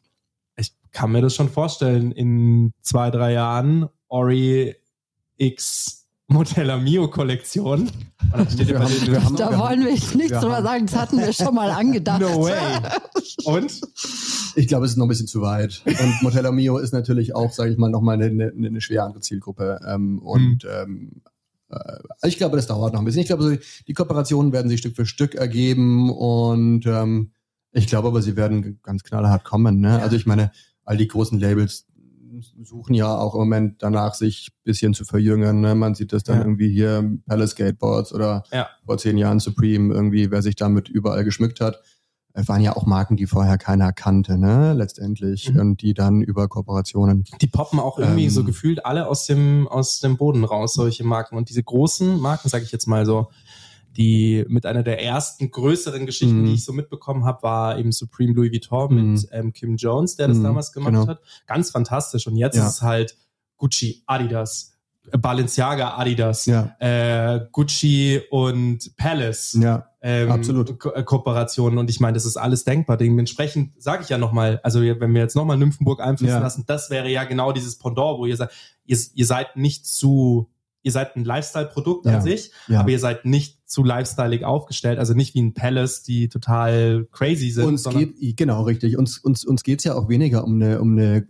[0.57, 4.75] ich kann mir das schon vorstellen, in zwei, drei Jahren Ori
[5.37, 7.81] X Motella Mio Kollektion.
[7.81, 7.91] Und
[8.33, 11.31] dann steht Wir haben- wir haben- Da wollen wir nichts drüber sagen, das hatten wir
[11.33, 12.21] schon mal angedacht.
[12.21, 12.53] No way.
[13.45, 13.81] Und?
[14.55, 15.83] Ich glaube, es ist noch ein bisschen zu weit.
[15.85, 19.21] Und Motella Mio ist natürlich auch, sage ich mal, nochmal eine, eine, eine schwer andere
[19.21, 19.79] Zielgruppe.
[19.87, 20.69] Ähm, und Mhm.
[20.71, 21.11] ähm,
[21.69, 23.21] äh, ich glaube, das dauert noch ein bisschen.
[23.21, 23.55] Ich glaube, so
[23.87, 27.31] die Kooperationen werden sich Stück für Stück ergeben und ähm,
[27.71, 29.79] ich glaube aber, sie werden ganz knallhart kommen.
[29.81, 30.01] Ne?
[30.01, 30.51] Also ich meine,
[30.85, 31.84] all die großen Labels
[32.41, 35.61] suchen ja auch im Moment danach, sich ein bisschen zu verjüngen.
[35.61, 35.75] Ne?
[35.75, 36.41] Man sieht das dann Ja.
[36.43, 38.67] irgendwie hier Palace Skateboards oder Ja.
[38.85, 41.81] vor zehn Jahren Supreme, irgendwie, wer sich damit überall geschmückt hat.
[42.37, 45.59] Es waren ja auch Marken, die vorher keiner kannte, ne, letztendlich, Mhm.
[45.61, 47.23] und die dann über Kooperationen.
[47.39, 48.29] Die poppen auch irgendwie Ähm.
[48.29, 51.37] so gefühlt alle aus dem, aus dem Boden raus, solche Marken.
[51.37, 53.27] Und diese großen Marken, sage ich jetzt mal so,
[53.97, 56.45] die mit einer der ersten größeren Geschichten, Mhm.
[56.47, 59.11] die ich so mitbekommen habe, war eben Supreme Louis Vuitton Mhm.
[59.13, 61.07] mit ähm, Kim Jones, der das Mhm, damals gemacht genau.
[61.07, 61.21] hat.
[61.47, 62.27] Ganz fantastisch.
[62.27, 62.67] Und jetzt Ja.
[62.67, 63.15] ist es halt
[63.57, 64.73] Gucci, Adidas,
[65.11, 70.77] äh, Balenciaga, Adidas, Ja, äh, Gucci und Palace ja, ähm, Absolut.
[70.79, 72.97] Ko äh, Kooperationen und ich meine, das ist alles denkbar.
[72.97, 76.41] Dementsprechend sage ich ja nochmal, also wenn wir jetzt nochmal Nymphenburg einfließen Ja.
[76.41, 78.53] lassen, das wäre ja genau dieses Pendant, wo ihr sagt,
[78.85, 80.49] ihr, ihr seid nicht zu,
[80.85, 82.17] ihr seid ein Lifestyle-Produkt Ja.
[82.17, 82.79] an sich, ja.
[82.79, 87.49] aber ihr seid nicht zu lifestyleig aufgestellt, also nicht wie ein Palace, die total crazy
[87.49, 87.65] sind.
[87.65, 88.97] uns geht, genau, richtig.
[88.97, 91.27] Uns, uns, uns geht's ja auch weniger um eine, um eine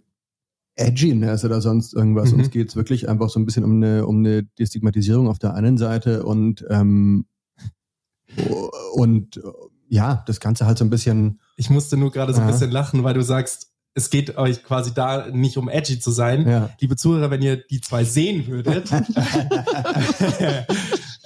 [0.76, 2.34] Edginess oder sonst irgendwas.
[2.34, 2.40] Mhm.
[2.40, 5.78] Uns geht's wirklich einfach so ein bisschen um eine, um eine Destigmatisierung auf der einen
[5.78, 7.26] Seite und, ähm,
[8.94, 9.42] und,
[9.88, 13.04] ja, das Ganze halt so ein bisschen, ich musste nur gerade so ein bisschen lachen,
[13.04, 16.48] weil du sagst, es geht euch quasi da nicht um edgy zu sein.
[16.48, 16.70] Ja.
[16.80, 18.92] Liebe Zuhörer, wenn ihr die zwei sehen würdet,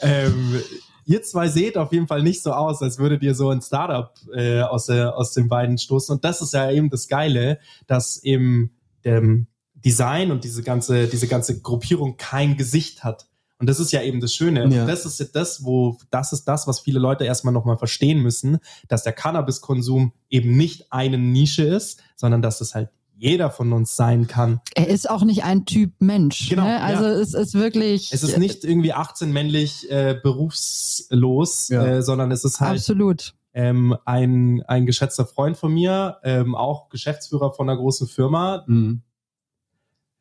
[0.02, 0.62] ähm,
[1.06, 4.14] ihr zwei seht auf jeden Fall nicht so aus, als würdet ihr so ein Startup
[4.36, 6.14] äh, aus, der, aus den beiden stoßen.
[6.14, 8.70] Und das ist ja eben das Geile, dass eben
[9.04, 13.29] dem Design und diese ganze, diese ganze Gruppierung kein Gesicht hat.
[13.60, 14.62] Und das ist ja eben das Schöne.
[14.74, 14.82] Ja.
[14.82, 18.60] Und das ist das, wo, das ist das, was viele Leute erstmal nochmal verstehen müssen,
[18.88, 23.98] dass der Cannabiskonsum eben nicht eine Nische ist, sondern dass es halt jeder von uns
[23.98, 24.62] sein kann.
[24.76, 26.48] Er ist auch nicht ein Typ Mensch.
[26.48, 26.82] Genau, ne?
[26.82, 27.12] Also ja.
[27.12, 28.14] es ist wirklich.
[28.14, 31.86] Es ist nicht irgendwie 18 männlich äh, berufslos, Ja.
[31.86, 33.36] äh, sondern es ist halt Absolut.
[33.54, 38.64] ähm, ein, ein geschätzter Freund von mir, ähm, auch Geschäftsführer von einer großen Firma.
[38.68, 39.02] Mhm.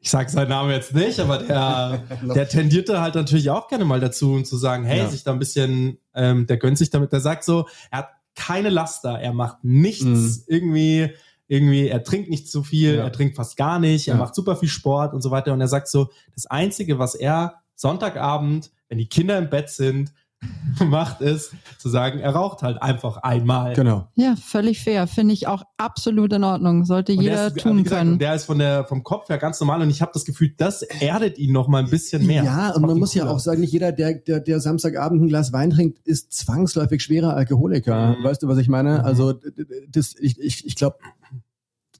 [0.00, 2.02] Ich sage seinen Namen jetzt nicht, aber der,
[2.34, 5.08] der tendierte halt natürlich auch gerne mal dazu, um zu sagen, hey, Ja.
[5.08, 8.68] sich da ein bisschen, ähm, der gönnt sich damit, der sagt so, er hat keine
[8.70, 10.42] Laster, er macht nichts Mhm.
[10.46, 11.10] irgendwie,
[11.48, 13.04] irgendwie, er trinkt nicht zu viel, Ja.
[13.04, 14.20] er trinkt fast gar nicht, er Ja.
[14.20, 15.52] macht super viel Sport und so weiter.
[15.52, 20.12] Und er sagt so, das Einzige, was er Sonntagabend, wenn die Kinder im Bett sind,
[20.84, 23.74] macht, ist zu sagen, er raucht halt einfach einmal.
[23.74, 24.06] Genau.
[24.14, 25.06] Ja, völlig fair.
[25.06, 26.84] Finde ich auch absolut in Ordnung.
[26.84, 28.18] Sollte Und der jeder ist, wie tun gesagt, können.
[28.18, 30.82] Der ist von der, vom Kopf her ganz normal und ich habe das Gefühl, das
[30.82, 32.44] erdet ihn noch mal ein bisschen mehr.
[32.44, 33.34] Ja, und man muss ja cooler.
[33.34, 37.34] auch sagen, nicht jeder, der, der, der Samstagabend ein Glas Wein trinkt, ist zwangsläufig schwerer
[37.34, 38.16] Alkoholiker.
[38.18, 38.24] Mhm.
[38.24, 39.04] Weißt du, was ich meine?
[39.04, 40.96] Also d- d- das, ich, ich, ich glaube,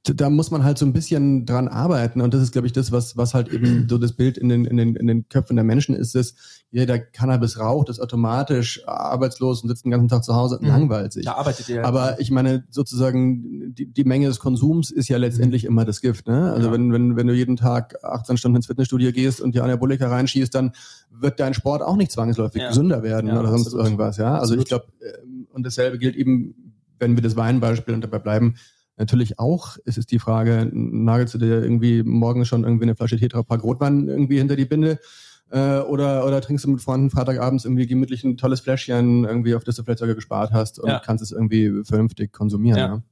[0.04, 2.20] da muss man halt so ein bisschen dran arbeiten.
[2.20, 4.64] Und das ist, glaube ich, das, was, was halt eben so das Bild in den,
[4.64, 6.34] in den, in den Köpfen der Menschen ist, dass
[6.70, 10.62] jeder, der Cannabis raucht, ist automatisch arbeitslos und sitzt den ganzen Tag zu Hause und
[10.62, 10.68] Mhm.
[10.68, 11.24] langweilt sich.
[11.24, 11.84] Da arbeitet ihr.
[11.84, 16.26] Aber ich meine, sozusagen, die, die Menge des Konsums ist ja letztendlich immer das Gift.
[16.28, 16.52] Ne?
[16.52, 16.72] Also Ja.
[16.72, 20.54] wenn, wenn, wenn du jeden Tag 18 Stunden ins Fitnessstudio gehst und dir Anabolika reinschießt,
[20.54, 20.72] dann
[21.10, 22.68] wird dein Sport auch nicht zwangsläufig Ja.
[22.68, 23.84] gesünder werden Ja, oder sonst absolut.
[23.86, 24.16] irgendwas.
[24.18, 24.86] Ja, also ich glaube,
[25.52, 28.56] und dasselbe gilt eben, wenn wir das Weinbeispiel und dabei bleiben,
[28.98, 29.76] natürlich auch.
[29.84, 33.62] Es ist die Frage, nagelst du dir irgendwie morgens schon irgendwie eine Flasche Tetra Pak
[33.62, 34.98] Rotwein irgendwie hinter die Binde?
[35.50, 39.64] Äh, oder, oder trinkst du mit Freunden Freitagabends irgendwie gemütlich ein tolles Fläschchen, irgendwie, auf
[39.64, 41.00] das du vielleicht sogar gespart hast und Ja.
[41.04, 42.78] kannst es irgendwie vernünftig konsumieren.
[42.78, 42.86] Ja.
[42.86, 43.02] Ja.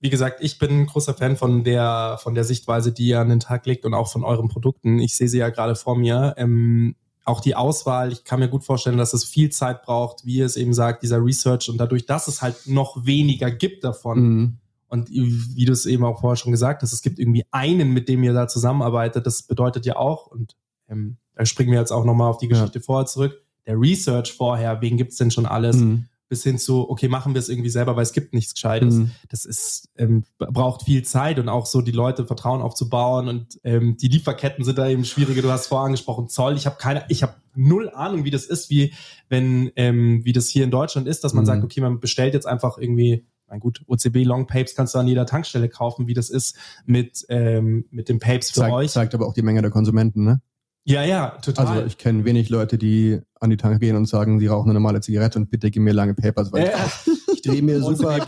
[0.00, 3.28] wie gesagt, ich bin ein großer Fan von der, von der Sichtweise, die ihr an
[3.30, 4.98] den Tag legt und auch von euren Produkten.
[4.98, 6.34] Ich sehe sie ja gerade vor mir.
[6.36, 10.36] Ähm, auch die Auswahl, ich kann mir gut vorstellen, dass es viel Zeit braucht, wie
[10.36, 14.20] ihr es eben sagt, dieser Research und dadurch, dass es halt noch weniger gibt davon.
[14.20, 14.58] Mhm.
[14.88, 18.08] Und wie du es eben auch vorher schon gesagt hast, es gibt irgendwie einen, mit
[18.08, 19.26] dem ihr da zusammenarbeitet.
[19.26, 20.56] Das bedeutet ja auch, und
[20.88, 24.80] ähm, da springen wir jetzt auch nochmal auf die Geschichte vorher zurück, der Research vorher,
[24.80, 26.04] wen gibt's denn schon alles, Mhm.
[26.28, 28.94] bis hin zu, okay, machen wir es irgendwie selber, weil es gibt nichts Gescheites.
[28.94, 29.10] Mhm.
[29.28, 33.96] Das ist, ähm, braucht viel Zeit und auch so die Leute Vertrauen aufzubauen und ähm,
[33.96, 35.42] die Lieferketten sind da eben schwieriger.
[35.42, 36.56] Du hast vorher angesprochen Zoll.
[36.56, 38.92] Ich habe keine, ich habe null Ahnung, wie das ist, wie
[39.28, 41.46] wenn ähm, wie das hier in Deutschland ist, dass man Mhm.
[41.46, 45.06] sagt, okay, man bestellt jetzt einfach irgendwie mein gut, OCB Long Papes kannst du an
[45.06, 48.90] jeder Tankstelle kaufen, wie das ist mit, ähm, mit den Papes für Zeigt, euch.
[48.92, 50.24] zeigt aber auch die Menge der Konsumenten.
[50.24, 50.40] Ne?
[50.88, 51.66] Ja, ja, total.
[51.66, 54.74] Also ich kenne wenig Leute, die an die Tanke gehen und sagen, sie rauchen eine
[54.74, 56.74] normale Zigarette und bitte gib mir lange Papers, weil Ja.
[57.06, 58.18] ich, ich drehe mir super,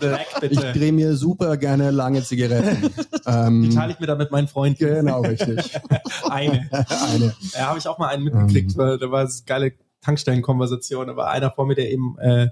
[0.42, 2.90] ich drehe mir super gerne lange Zigaretten.
[3.26, 4.78] ähm, Die teile ich mir dann mit meinen Freunden.
[4.78, 5.58] genau, richtig.
[6.28, 6.68] Eine.
[6.72, 7.34] Eine.
[7.54, 8.76] Ja, habe ich auch mal einen mitgekriegt, Ähm.
[8.76, 11.14] weil da war es geile Tankstellenkonversation.
[11.16, 12.48] War einer vor mir, der eben äh,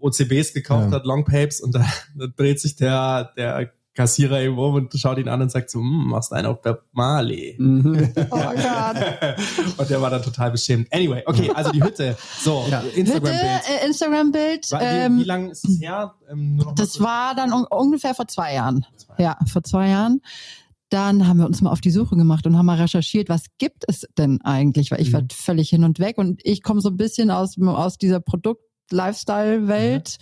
[0.00, 0.96] OCBs gekauft Ja.
[0.96, 1.84] hat, Long Papes, und da,
[2.16, 5.80] da dreht sich der, der Kassierer eben um und schaut ihn an und sagt so,
[5.80, 7.56] hm, machst du einen auf Bob Marley?
[7.58, 8.12] Mhm.
[8.30, 8.96] Oh Gott.
[9.78, 10.86] und der war dann total beschämt.
[10.92, 12.16] Anyway, okay, also die Hütte.
[12.40, 12.80] So, Ja.
[12.94, 13.34] Instagram-Bild.
[13.82, 14.70] äh, Instagram-Bild.
[14.70, 16.14] Wie, Ähm, wie lange ist es her?
[16.30, 18.86] Ähm, das so- war dann un ungefähr vor zwei Jahren.
[19.18, 20.20] Ja, vor zwei Jahren.
[20.90, 23.84] Dann haben wir uns mal auf die Suche gemacht und haben mal recherchiert, was gibt
[23.88, 24.90] es denn eigentlich?
[24.92, 27.98] Weil ich war völlig hin und weg und ich komme so ein bisschen aus, aus
[27.98, 28.20] dieser
[28.88, 30.18] Produkt-Lifestyle-Welt.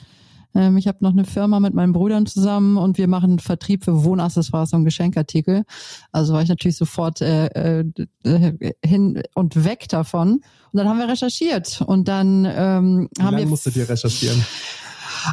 [0.55, 4.05] Ähm, ich habe noch eine Firma mit meinen Brüdern zusammen und wir machen Vertrieb für
[4.05, 5.65] Wohnaccessoires und Geschenkartikel.
[6.13, 7.47] Also war ich natürlich sofort äh,
[7.81, 7.85] äh,
[8.25, 10.33] äh, hin und weg davon.
[10.33, 14.45] Und dann haben wir recherchiert und dann ähm, Wie haben lange wir musstet ihr recherchieren?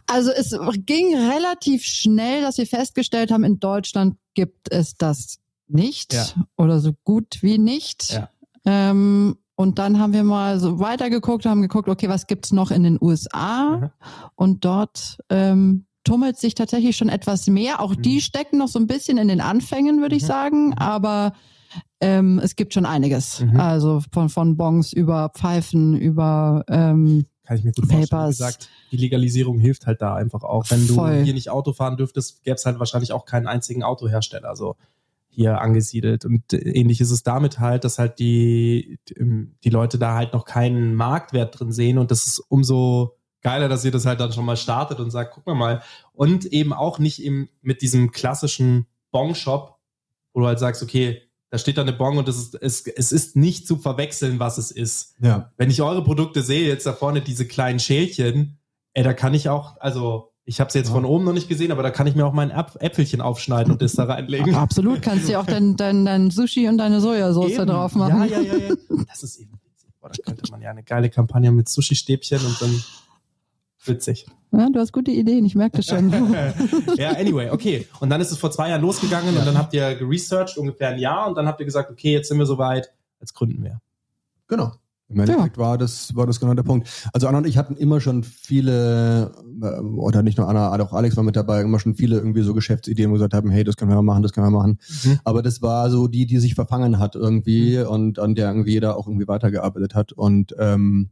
[0.07, 6.13] also es ging relativ schnell, dass wir festgestellt haben, in Deutschland gibt es das nicht
[6.13, 6.25] Ja.
[6.57, 8.11] oder so gut wie nicht.
[8.11, 8.29] Ja.
[8.65, 12.83] Ähm, und dann haben wir mal so weitergeguckt, haben geguckt, okay, was gibt's noch in
[12.83, 13.77] den USA?
[13.77, 13.89] Mhm.
[14.35, 17.79] Und dort ähm, tummelt sich tatsächlich schon etwas mehr.
[17.81, 20.27] Auch die stecken noch so ein bisschen in den Anfängen, würde ich Mhm.
[20.27, 20.73] sagen.
[20.77, 21.33] Aber
[22.01, 23.39] ähm, es gibt schon einiges.
[23.41, 23.59] Mhm.
[23.59, 28.03] Also von, von Bongs über Pfeifen, über ähm, Kann ich mir gut vorstellen.
[28.03, 28.37] Wie Papers.
[28.37, 30.65] gesagt, die Legalisierung hilft halt da einfach auch.
[30.69, 31.23] Wenn du Voll.
[31.23, 34.75] hier nicht Auto fahren dürftest, gäbe es halt wahrscheinlich auch keinen einzigen Autohersteller so
[35.33, 36.25] hier angesiedelt.
[36.25, 40.45] Und äh, ähnlich ist es damit halt, dass halt die, die Leute da halt noch
[40.45, 44.45] keinen Marktwert drin sehen und das ist umso geiler, dass ihr das halt dann schon
[44.45, 45.83] mal startet und sagt, guck mal mal.
[46.13, 49.77] Und eben auch nicht eben mit diesem klassischen Bong-Shop,
[50.33, 53.11] wo du halt sagst, okay, da steht da eine Bong und es ist, es, es
[53.11, 55.15] ist nicht zu verwechseln, was es ist.
[55.21, 55.51] Ja.
[55.55, 58.57] Wenn ich eure Produkte sehe, jetzt da vorne diese kleinen Schälchen,
[58.93, 61.71] ey, da kann ich auch, also ich habe sie jetzt von oben noch nicht gesehen,
[61.71, 64.55] aber da kann ich mir auch mein Äpf- Äpfelchen aufschneiden und das da reinlegen.
[64.55, 67.67] Absolut, kannst du auch dein, dein, dein Sushi und deine Sojasauce Eben.
[67.67, 68.29] drauf machen.
[68.29, 68.75] Ja, ja, ja, ja.
[69.07, 69.89] Das ist eben witzig.
[70.01, 72.83] Boah, da könnte man ja eine geile Kampagne mit Sushi-Stäbchen und dann
[73.85, 74.25] witzig.
[74.51, 76.11] Ja, du hast gute Ideen, ich merke das schon.
[76.97, 77.87] ja, anyway, okay.
[78.01, 80.99] Und dann ist es vor zwei Jahren losgegangen und dann habt ihr geresearched, ungefähr ein
[80.99, 83.79] Jahr, und dann habt ihr gesagt, okay, jetzt sind wir soweit, jetzt gründen wir.
[84.47, 84.73] Genau.
[85.09, 86.89] Im Endeffekt war das war das genau der Punkt.
[87.13, 91.15] Also Anna und ich hatten immer schon viele ähm, oder nicht nur Anna, auch Alex
[91.17, 93.75] war mit dabei, immer schon viele irgendwie so Geschäftsideen, wo wir gesagt haben, hey, das
[93.75, 94.79] können wir machen, das können wir machen.
[95.03, 95.19] Mhm.
[95.23, 98.97] Aber das war so die, die sich verfangen hat irgendwie und an der irgendwie jeder
[98.97, 101.09] auch irgendwie weitergearbeitet hat und ähm,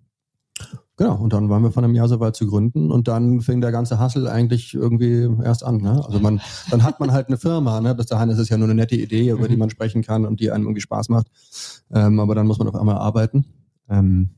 [0.97, 3.59] Genau, und dann waren wir von einem Jahr so weit zu gründen und dann fing
[3.59, 5.77] der ganze Hassel eigentlich irgendwie erst an.
[5.77, 5.99] Ne?
[6.05, 7.95] Also man, dann hat man halt eine Firma, ne?
[7.95, 10.39] bis dahin ist es ja nur eine nette Idee, über die man sprechen kann und
[10.39, 11.25] die einem irgendwie Spaß macht.
[11.91, 13.45] Ähm, aber dann muss man auf einmal arbeiten.
[13.91, 14.29] Ähm,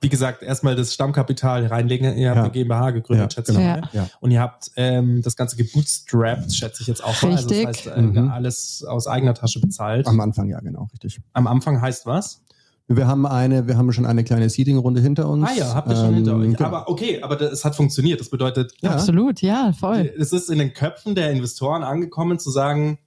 [0.00, 2.16] Wie gesagt, erstmal das Stammkapital reinlegen.
[2.16, 2.42] Ihr habt Ja.
[2.42, 3.70] eine GmbH gegründet, Ja, schätze ich genau.
[3.80, 3.88] mal.
[3.92, 4.08] Ja.
[4.20, 7.32] Und ihr habt ähm, das Ganze gebootstrapped, schätze ich jetzt auch mal.
[7.32, 7.84] Also Richtig.
[7.84, 8.28] das heißt, äh, Mhm.
[8.30, 10.08] alles aus eigener Tasche bezahlt.
[10.08, 11.20] am Anfang ja, genau, richtig.
[11.34, 12.42] Am Anfang heißt was?
[12.88, 15.48] Wir haben eine, wir haben schon eine kleine Seeding-Runde hinter uns.
[15.48, 16.56] Ah ja, habt ihr schon hinter euch.
[16.56, 16.64] genau.
[16.68, 18.18] Aber okay, aber das, es hat funktioniert.
[18.18, 18.90] Das bedeutet, Ja.
[18.90, 20.12] Absolut, ja, voll.
[20.18, 22.98] es ist in den Köpfen der Investoren angekommen, zu sagen,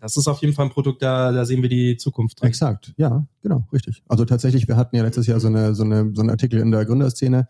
[0.00, 2.48] das ist auf jeden Fall ein Produkt, da, da sehen wir die Zukunft drin.
[2.48, 4.02] Exakt, ja, genau, richtig.
[4.08, 6.70] Also tatsächlich, wir hatten ja letztes Jahr so eine, so eine, so einen Artikel in
[6.70, 7.46] der Gründerszene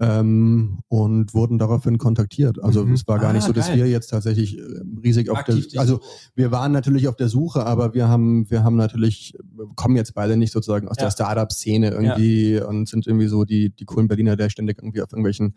[0.00, 2.62] ähm, und wurden daraufhin kontaktiert.
[2.62, 2.92] Also Mhm.
[2.94, 3.78] es war gar Ah, nicht so, dass geil.
[3.78, 4.62] wir jetzt tatsächlich äh,
[5.02, 6.00] riesig auf Aktiv der, also
[6.34, 9.34] wir waren natürlich auf der Suche, aber wir haben, wir haben natürlich,
[9.74, 11.04] kommen jetzt beide nicht sozusagen aus Ja.
[11.04, 15.12] der Startup-Szene irgendwie und sind irgendwie so die, die coolen Berliner, der ständig irgendwie auf
[15.12, 15.54] irgendwelchen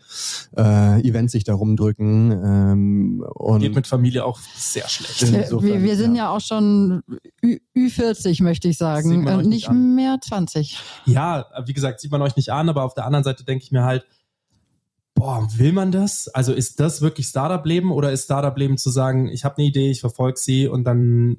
[0.57, 2.31] äh, Events sich da rumdrücken.
[2.31, 5.21] Ähm, und Geht mit Familie auch sehr schlecht.
[5.33, 5.39] Ja.
[5.41, 6.23] Insofern, wir, wir sind ja.
[6.25, 6.28] ja.
[6.31, 7.01] Auch schon
[7.43, 9.27] Ü- Ü40, möchte ich sagen.
[9.27, 10.77] Und nicht nicht mehr 20.
[11.05, 13.71] Ja, wie gesagt, sieht man euch nicht an, aber auf der anderen Seite denke ich
[13.71, 14.05] mir halt,
[15.15, 16.27] boah, will man das?
[16.29, 19.99] Also ist das wirklich Startup-Leben oder ist Startup-Leben zu sagen, ich habe eine Idee, ich
[20.01, 21.37] verfolge sie und dann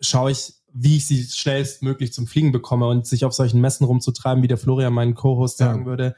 [0.00, 4.42] schaue ich, wie ich sie schnellstmöglich zum Fliegen bekomme und sich auf solchen Messen rumzutreiben,
[4.42, 5.66] wie der Florian, mein Co-Host, Ja.
[5.66, 6.14] sagen würde.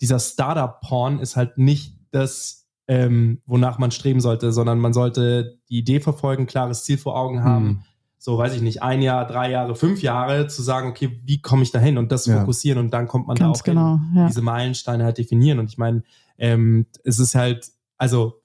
[0.00, 5.78] Dieser Startup-Porn ist halt nicht das, ähm, wonach man streben sollte, sondern man sollte die
[5.78, 7.64] Idee verfolgen, klares Ziel vor Augen haben.
[7.66, 7.82] Mhm.
[8.18, 11.62] So, weiß ich nicht, ein Jahr, drei Jahre, fünf Jahre, zu sagen, okay, wie komme
[11.62, 12.40] ich da hin und das Ja.
[12.40, 14.26] fokussieren und dann kommt man da Ganz auch genau, hin, ja.
[14.28, 15.58] diese Meilensteine halt definieren.
[15.58, 16.02] Und ich meine,
[16.38, 18.40] ähm, es ist halt, also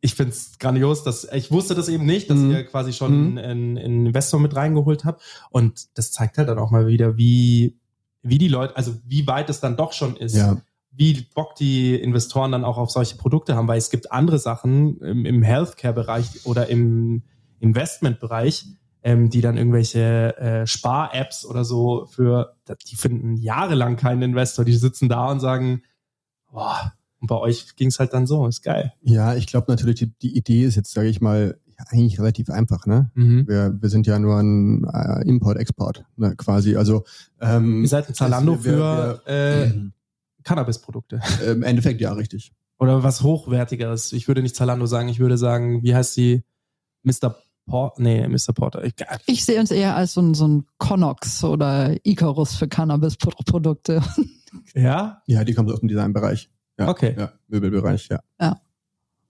[0.00, 2.50] ich finde es grandios, dass ich wusste das eben nicht, dass Mhm.
[2.52, 3.38] ihr quasi schon Mhm.
[3.38, 5.22] einen, einen Investor mit reingeholt habt.
[5.50, 7.76] Und das zeigt halt dann auch mal wieder, wie,
[8.22, 10.36] wie die Leute, also wie weit es dann doch schon ist.
[10.36, 10.56] Ja.
[10.94, 14.98] Wie Bock die Investoren dann auch auf solche Produkte haben, weil es gibt andere Sachen
[15.00, 17.22] im, im Healthcare-Bereich oder im
[17.60, 18.66] Investment-Bereich,
[19.02, 22.54] ähm, die dann irgendwelche äh, Spar-Apps oder so für,
[22.90, 25.82] die finden jahrelang keinen Investor, die sitzen da und sagen,
[26.50, 28.92] boah, und bei euch ging es halt dann so, ist geil.
[29.02, 32.50] Ja, ich glaube natürlich, die, die Idee ist jetzt, sage ich mal, ja, eigentlich relativ
[32.50, 32.84] einfach.
[32.86, 33.10] Ne?
[33.14, 33.46] Mhm.
[33.48, 36.76] Wir, wir sind ja nur ein äh, Import-Export ne, quasi.
[36.76, 37.04] Also
[37.40, 39.72] ähm, Ihr seid ein Zalando heißt, wir- für äh,
[40.44, 41.20] Cannabis-Produkte.
[41.40, 42.52] wir- Im Endeffekt ja, richtig.
[42.78, 44.12] Oder was Hochwertigeres.
[44.12, 46.42] Ich würde nicht Zalando sagen, ich würde sagen, wie heißt die?
[47.04, 47.36] Mr.
[47.66, 48.02] Porter?
[48.02, 48.52] Nee, Mr.
[48.54, 48.82] Porter.
[48.84, 48.94] Ich,
[49.26, 54.02] Ich sehe uns eher als so ein, so ein Connox oder Icarus für Cannabis-Produkte.
[54.74, 55.22] ja?
[55.26, 56.50] Ja, die kommt aus dem Designbereich.
[56.78, 57.14] Ja, Okay.
[57.18, 58.20] Ja, Möbelbereich, ja.
[58.40, 58.60] Ja,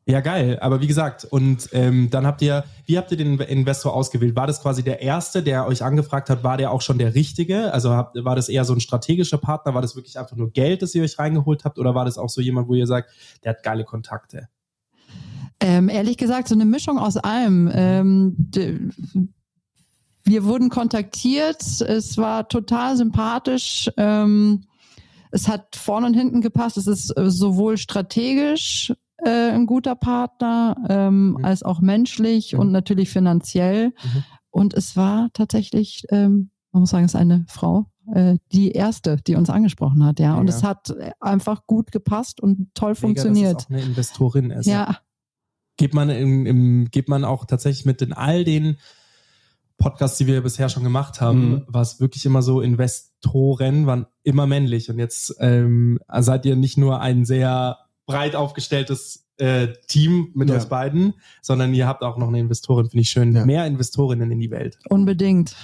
[0.07, 0.59] geil.
[0.61, 4.35] Aber wie gesagt, und ähm, dann habt ihr, wie habt ihr den Investor ausgewählt?
[4.35, 6.43] War das quasi der erste, der euch angefragt hat?
[6.43, 7.73] War der auch schon der richtige?
[7.73, 9.75] Also habt, war das eher so ein strategischer Partner?
[9.75, 11.79] War das wirklich einfach nur Geld, das ihr euch reingeholt habt?
[11.79, 13.11] Oder war das auch so jemand, wo ihr sagt,
[13.45, 14.49] der hat geile Kontakte?
[15.61, 17.71] Ähm, ehrlich gesagt, so eine Mischung aus allem.
[17.73, 18.51] Ähm,
[20.25, 23.88] wir wurden kontaktiert, es war total sympathisch.
[23.97, 24.65] Ähm,
[25.31, 26.77] es hat vorne und hinten gepasst.
[26.77, 28.93] Es ist äh, sowohl strategisch
[29.25, 31.45] äh, ein guter Partner, ähm, Mhm.
[31.45, 32.59] als auch menschlich Mhm.
[32.61, 33.89] und natürlich finanziell.
[33.89, 34.25] Mhm.
[34.51, 39.17] Und es war tatsächlich, ähm, man muss sagen, es ist eine Frau, äh, die erste,
[39.17, 40.35] die uns angesprochen hat, ja.
[40.37, 40.55] Und Ja.
[40.57, 43.55] es hat einfach gut gepasst und toll Mega, funktioniert.
[43.55, 44.67] Dass es auch eine Investorin ist.
[44.67, 44.99] ja.
[45.79, 48.77] geht man im, im, geht man auch tatsächlich mit in all den
[49.79, 51.65] Podcasts, die wir bisher schon gemacht haben, Mhm.
[51.67, 54.91] war es wirklich immer so, Investoren waren immer männlich.
[54.91, 60.57] Und jetzt ähm, seid ihr nicht nur ein sehr breit aufgestelltes äh, Team mit Ja.
[60.57, 63.34] euch beiden, sondern ihr habt auch noch eine Investorin, finde ich schön.
[63.34, 63.44] Ja.
[63.46, 64.78] Mehr Investorinnen in die Welt.
[64.88, 65.57] Unbedingt.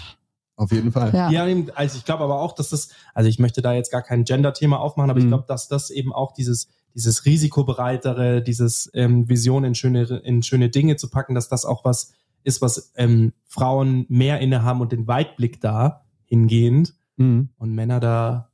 [0.57, 1.13] Auf jeden Fall.
[1.15, 1.31] Ja.
[1.31, 1.45] Ja,
[1.77, 4.81] also ich glaube aber auch, dass das, also ich möchte da jetzt gar kein Gender-Thema
[4.81, 5.29] aufmachen, aber ich Mhm.
[5.31, 10.69] glaube, dass das eben auch dieses, dieses risikobereitere, dieses ähm, Vision in schöne, in schöne
[10.71, 12.13] Dinge zu packen, dass das auch was
[12.45, 17.51] ist, was ähm, Frauen mehr innehaben und den Weitblick da hingehend Mhm.
[17.59, 18.48] und Männer da.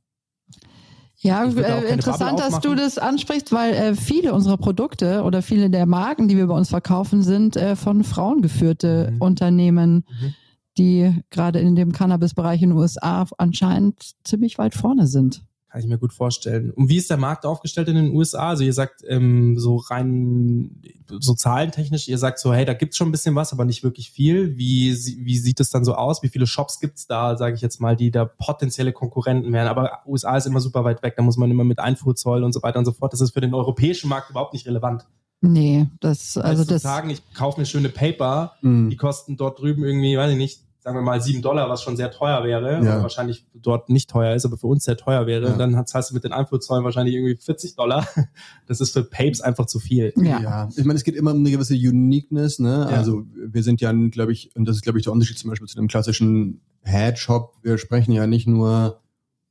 [1.25, 5.85] Ja, äh, interessant, dass du das ansprichst, weil äh, viele unserer Produkte oder viele der
[5.85, 9.21] Marken, die wir bei uns verkaufen, sind äh, von Frauen geführte Mhm.
[9.21, 10.33] Unternehmen, Mhm.
[10.77, 15.41] die gerade in dem Cannabis-Bereich in den USA anscheinend ziemlich weit vorne sind.
[15.75, 16.71] Kann ich mir gut vorstellen.
[16.71, 18.51] Und wie ist der Markt aufgestellt in den USA?
[18.51, 20.81] Also ihr sagt ähm, so rein
[21.19, 24.09] so zahlentechnisch, ihr sagt so, hey, da gibt's schon ein bisschen was, aber nicht wirklich
[24.09, 24.55] viel.
[24.57, 26.23] Wie, wie sieht es dann so aus?
[26.23, 29.67] Wie viele Shops gibt's da, sage ich jetzt mal, die da potenzielle Konkurrenten wären?
[29.67, 32.63] Aber USA ist immer super weit weg, da muss man immer mit Einfuhrzoll und so
[32.63, 33.11] weiter und so fort.
[33.11, 35.05] Das ist für den europäischen Markt überhaupt nicht relevant.
[35.41, 38.89] Nee, das, also Also zu das, sagen, ich kaufe mir schöne Paper, Mhm.
[38.91, 41.97] die kosten dort drüben irgendwie, weiß ich nicht, sagen wir mal sieben Dollar, was schon
[41.97, 42.79] sehr teuer wäre, Ja.
[42.79, 45.47] oder wahrscheinlich dort nicht teuer ist, aber für uns sehr teuer wäre.
[45.49, 45.55] Ja.
[45.57, 48.07] Dann zahlst du mit den Einfuhrzollen wahrscheinlich irgendwie 40 Dollar.
[48.67, 50.13] Das ist für Papes einfach zu viel.
[50.15, 50.69] ja.
[50.75, 52.87] Ich meine, es geht immer um eine gewisse Uniqueness, ne?
[52.89, 52.97] Ja.
[52.97, 55.67] Also wir sind ja, glaube ich, und das ist, glaube ich, der Unterschied zum Beispiel
[55.67, 57.55] zu einem klassischen Headshop.
[57.63, 59.01] Wir sprechen ja nicht nur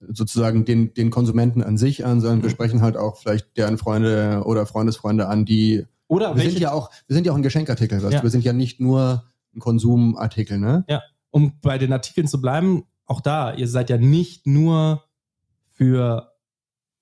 [0.06, 2.54] sozusagen den, den Konsumenten an sich an, sondern wir Mhm.
[2.54, 6.72] sprechen halt auch vielleicht deren Freunde oder Freundesfreunde an, die Oder wir welche, sind ja
[6.72, 8.18] auch, wir sind ja auch ein Geschenkartikel, weißt Ja.
[8.20, 8.24] du?
[8.24, 9.24] Wir sind ja nicht nur
[9.54, 10.84] ein Konsumartikel, ne?
[11.34, 15.02] Um bei den Artikeln zu bleiben, auch da, ihr seid ja nicht nur
[15.72, 16.32] für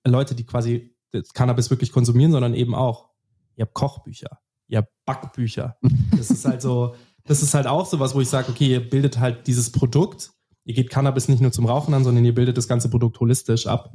[0.07, 3.11] Leute, die quasi das Cannabis wirklich konsumieren, sondern eben auch,
[3.57, 5.77] ihr habt Kochbücher, ihr habt Backbücher.
[6.17, 8.89] Das ist halt so, das ist halt auch so was, wo ich sage, okay, ihr
[8.89, 10.33] bildet halt dieses Produkt,
[10.65, 13.67] ihr geht Cannabis nicht nur zum Rauchen an, sondern ihr bildet das ganze Produkt holistisch
[13.67, 13.93] ab.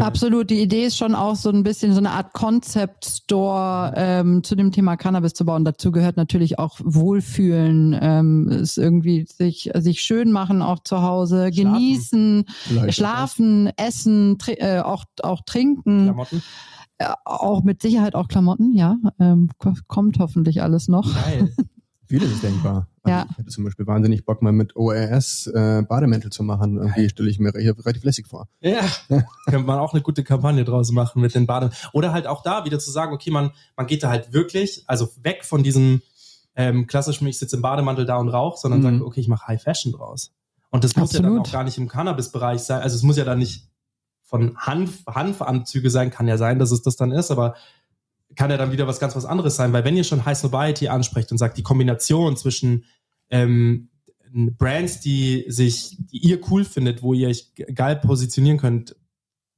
[0.00, 0.50] Absolut.
[0.50, 4.54] Die Idee ist schon auch so ein bisschen so eine Art Concept Store ähm, zu
[4.54, 5.64] dem Thema Cannabis zu bauen.
[5.64, 11.50] Dazu gehört natürlich auch Wohlfühlen, ähm, es irgendwie sich sich schön machen auch zu Hause,
[11.52, 11.72] Schlafen.
[11.72, 16.42] genießen, Vielleicht schlafen, essen, tri äh, auch auch trinken, Klamotten.
[16.98, 18.74] äh, auch mit Sicherheit auch Klamotten.
[18.74, 21.06] Ja, ähm, ko- kommt hoffentlich alles noch.
[21.24, 21.54] Geil.
[22.10, 22.88] Vieles ist denkbar.
[23.04, 23.26] Also Ja.
[23.30, 26.76] Ich hätte zum Beispiel wahnsinnig Bock, mal mit ORS äh, Bademäntel zu machen.
[26.76, 28.48] Irgendwie stelle ich mir re relativ lässig vor.
[28.60, 28.80] Ja,
[29.46, 31.70] könnte man auch eine gute Kampagne draus machen mit den Baden.
[31.92, 35.08] Oder halt auch da wieder zu sagen, okay, man, man geht da halt wirklich, also
[35.22, 36.02] weg von diesem
[36.56, 38.84] ähm, klassischen, ich sitze im Bademantel da und rauche, sondern Mhm.
[38.98, 40.32] sagt, okay, ich mache High Fashion draus.
[40.70, 42.82] Und das muss ja dann auch gar nicht im Cannabis-Bereich sein.
[42.82, 43.68] Also es muss ja dann nicht
[44.22, 47.54] von Hanf, Hanfanzüge sein, kann ja sein, dass es das dann ist, aber
[48.40, 50.88] kann ja dann wieder was ganz was anderes sein, weil wenn ihr schon High Snobiety
[50.88, 52.84] ansprecht und sagt, die Kombination zwischen
[53.28, 53.90] ähm,
[54.32, 58.96] Brands, die sich, die ihr cool findet, wo ihr euch ge- geil positionieren könnt,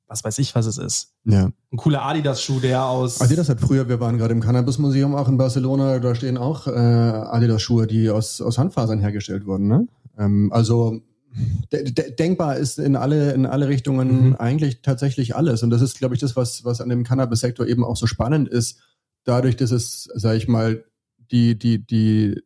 [0.09, 1.15] was weiß ich, was es ist.
[1.25, 1.45] Ja.
[1.71, 3.21] Ein cooler Adidas-Schuh, der aus.
[3.21, 6.71] Adidas hat früher, wir waren gerade im Cannabis-Museum auch in Barcelona, da stehen auch äh,
[6.73, 9.69] Adidas-Schuhe, die aus, aus Handfasern hergestellt wurden.
[9.69, 9.87] Ne?
[10.19, 11.01] Ähm, also
[12.19, 14.35] denkbar ist in alle, in alle Richtungen Mhm.
[14.37, 15.63] eigentlich tatsächlich alles.
[15.63, 18.49] Und das ist, glaube ich, das, was, was an dem Cannabis-Sektor eben auch so spannend
[18.49, 18.81] ist,
[19.25, 20.85] dadurch, dass es, sage ich mal,
[21.31, 22.43] die, die, die,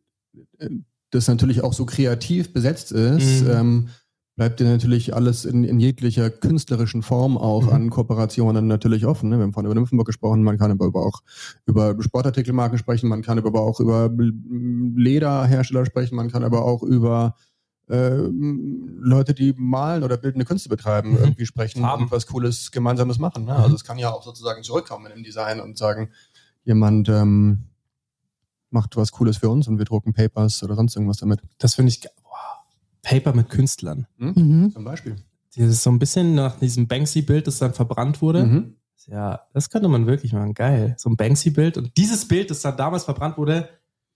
[0.59, 0.69] äh,
[1.11, 3.49] das natürlich auch so kreativ besetzt ist, Mhm.
[3.49, 3.87] ähm,
[4.35, 7.73] bleibt dir natürlich alles in, in jeglicher künstlerischen Form auch Mhm.
[7.73, 9.29] an Kooperationen natürlich offen.
[9.29, 9.37] Ne?
[9.37, 11.21] Wir haben vorhin über Nymphenburg gesprochen, man kann aber auch
[11.65, 14.09] über Sportartikelmarken sprechen, man kann aber auch über
[14.95, 17.35] Lederhersteller sprechen, man kann aber auch über
[17.89, 18.09] äh,
[18.99, 21.17] Leute, die malen oder bildende Künste betreiben, Mhm.
[21.17, 22.03] irgendwie sprechen Farben.
[22.05, 23.45] und was Cooles Gemeinsames machen.
[23.45, 23.53] Ne?
[23.53, 23.57] Mhm.
[23.63, 26.09] Also es kann ja auch sozusagen zurückkommen im Design und sagen,
[26.63, 27.63] jemand ähm,
[28.69, 31.39] macht was Cooles für uns und wir drucken Papers oder sonst irgendwas damit.
[31.57, 32.01] Das finde ich.
[32.23, 32.31] Wow.
[33.01, 34.05] Paper mit Künstlern.
[34.17, 34.71] Mhm.
[34.73, 35.15] Zum Beispiel.
[35.55, 38.45] Das ist so ein bisschen nach diesem Banksy-Bild, das dann verbrannt wurde.
[38.45, 38.73] Mhm.
[39.07, 40.53] Ja, das könnte man wirklich machen.
[40.53, 40.93] Geil.
[40.97, 41.77] So ein Banksy-Bild.
[41.77, 43.61] Und dieses Bild, das dann damals verbrannt wurde,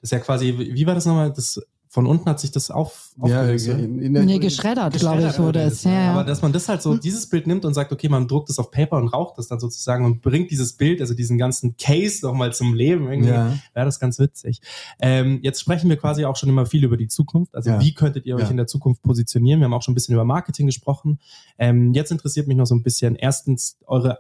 [0.02, 1.32] das ist ja quasi, wie war das nochmal?
[1.32, 1.62] Das,
[1.94, 5.38] von unten hat sich das auf, Ja, aufgelöst, in, in der, Nee, geschreddert, glaube ich,
[5.38, 5.84] wurde es.
[5.84, 6.12] Ja, ja.
[6.14, 8.60] Aber dass man das halt so, dieses Bild nimmt und sagt, okay, man druckt das
[8.60, 12.26] auf Paper und raucht das dann sozusagen und bringt dieses Bild, also diesen ganzen Case
[12.26, 13.58] nochmal zum Leben irgendwie, Ja.
[13.74, 14.62] wäre das ganz witzig.
[15.02, 17.54] Ähm, jetzt sprechen wir quasi auch schon immer viel über die Zukunft.
[17.54, 17.82] Also Ja.
[17.82, 18.50] wie könntet ihr euch Ja.
[18.52, 19.60] in der Zukunft positionieren?
[19.60, 21.20] Wir haben auch schon ein bisschen über Marketing gesprochen.
[21.60, 24.20] Ähm, jetzt interessiert mich noch so ein bisschen erstens eure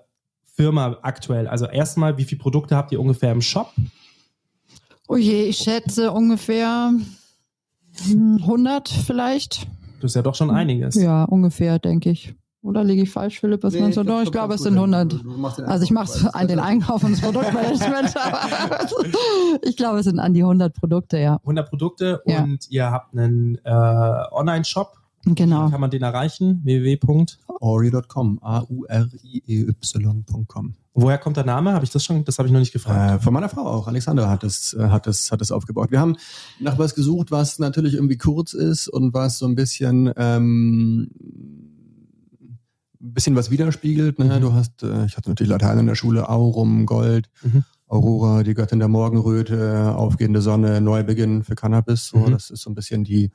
[0.53, 1.47] Firma aktuell.
[1.47, 3.71] Also erstmal, wie viele Produkte habt ihr ungefähr im Shop?
[5.07, 7.05] Oh je, ich schätze ungefähr hm,
[8.09, 9.67] 100 vielleicht.
[10.01, 10.95] Das ist ja doch schon einiges.
[10.95, 12.33] Ja, ungefähr, denke ich.
[12.63, 13.63] Oder liege ich falsch, Philipp?
[13.63, 14.03] Was meinst du?
[14.03, 15.15] Doch, ich glaube, es sind 100.
[15.65, 18.87] Also ich mache den Einkauf und das Produktmanagement, aber
[19.63, 21.37] ich glaube, es sind an die 100 Produkte, ja.
[21.37, 22.43] 100 Produkte Ja.
[22.43, 23.69] und ihr habt einen äh,
[24.31, 24.93] Online-Shop.
[25.25, 25.67] Genau.
[25.67, 26.61] Wie kann man den erreichen?
[26.63, 27.25] www.
[27.59, 28.39] Ori.com,
[29.45, 30.73] A-U-R-I-E-Y.com.
[30.93, 31.73] Woher kommt der Name?
[31.73, 32.25] Habe ich das schon?
[32.25, 33.21] Das habe ich noch nicht gefragt.
[33.21, 33.87] Äh, von meiner Frau auch.
[33.87, 35.89] Alexandra hat das, äh, hat das, hat das aufgebaut.
[35.91, 36.17] Wir haben
[36.59, 41.09] nach was gesucht, was natürlich irgendwie kurz ist und was so ein bisschen, ähm,
[42.99, 44.19] bisschen was widerspiegelt.
[44.19, 44.37] Ne?
[44.37, 44.41] Mhm.
[44.41, 47.63] Du hast, äh, ich hatte natürlich Latein in der Schule, Aurum, Gold, Mhm.
[47.87, 52.07] Aurora, die Göttin der Morgenröte, aufgehende Sonne, Neubeginn für Cannabis.
[52.07, 52.31] So, Mhm.
[52.31, 53.31] das ist so ein bisschen die,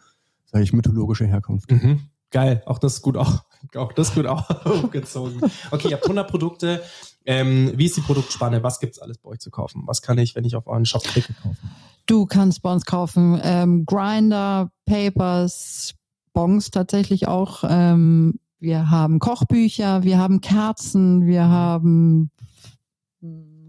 [0.56, 1.70] sage ich, mythologische Herkunft.
[1.70, 2.00] Mhm.
[2.30, 3.44] Geil, auch das ist gut auch,
[3.76, 5.40] auch das ist gut aufgezogen.
[5.70, 6.82] Okay, ihr habt 100 Produkte.
[7.26, 8.62] Ähm, wie ist die Produktspanne?
[8.62, 9.82] Was gibt's alles bei euch zu kaufen?
[9.86, 11.70] Was kann ich, wenn ich auf euren Shop klicke, kaufen?
[12.06, 15.94] Du kannst bei uns kaufen ähm, Grinder, Papers,
[16.32, 17.64] Bongs tatsächlich auch.
[17.68, 22.30] Ähm, wir haben Kochbücher, wir haben Kerzen, wir haben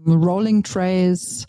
[0.06, 1.46] Rolling Trays.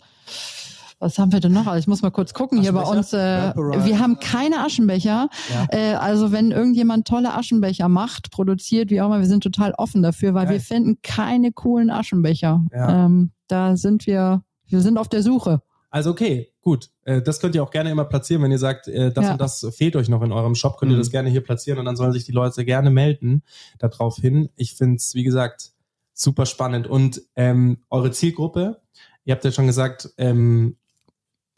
[1.02, 1.66] Was haben wir denn noch?
[1.66, 3.14] Also ich muss mal kurz gucken hier bei uns.
[3.14, 5.30] Äh, wir haben keine Aschenbecher.
[5.50, 5.66] Ja.
[5.70, 10.02] Äh, also wenn irgendjemand tolle Aschenbecher macht, produziert, wie auch immer, wir sind total offen
[10.02, 10.54] dafür, weil Geil.
[10.56, 12.62] wir finden keine coolen Aschenbecher.
[12.72, 13.06] Ja.
[13.06, 15.62] Ähm, da sind wir, wir sind auf der Suche.
[15.88, 16.90] Also okay, gut.
[17.04, 19.32] Äh, das könnt ihr auch gerne immer platzieren, wenn ihr sagt, äh, das Ja.
[19.32, 21.00] und das fehlt euch noch in eurem Shop, könnt ihr Mhm.
[21.00, 23.42] das gerne hier platzieren und dann sollen sich die Leute gerne melden
[23.78, 24.50] darauf hin.
[24.56, 25.70] Ich find's, wie gesagt,
[26.12, 26.86] super spannend.
[26.86, 28.82] Und ähm, eure Zielgruppe,
[29.24, 30.76] ihr habt ja schon gesagt, ähm,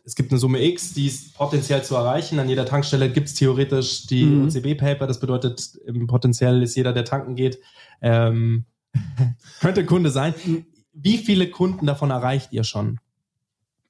[0.05, 2.39] es gibt eine Summe X, die ist potenziell zu erreichen.
[2.39, 4.47] An jeder Tankstelle gibt's theoretisch die Mhm.
[4.47, 5.07] OCB-Paper.
[5.07, 5.79] Das bedeutet,
[6.09, 7.59] potenziell ist jeder, der tanken geht,
[8.01, 8.65] ähm,
[9.61, 10.35] könnte Kunde sein.
[10.93, 12.99] Wie viele Kunden davon erreicht ihr schon?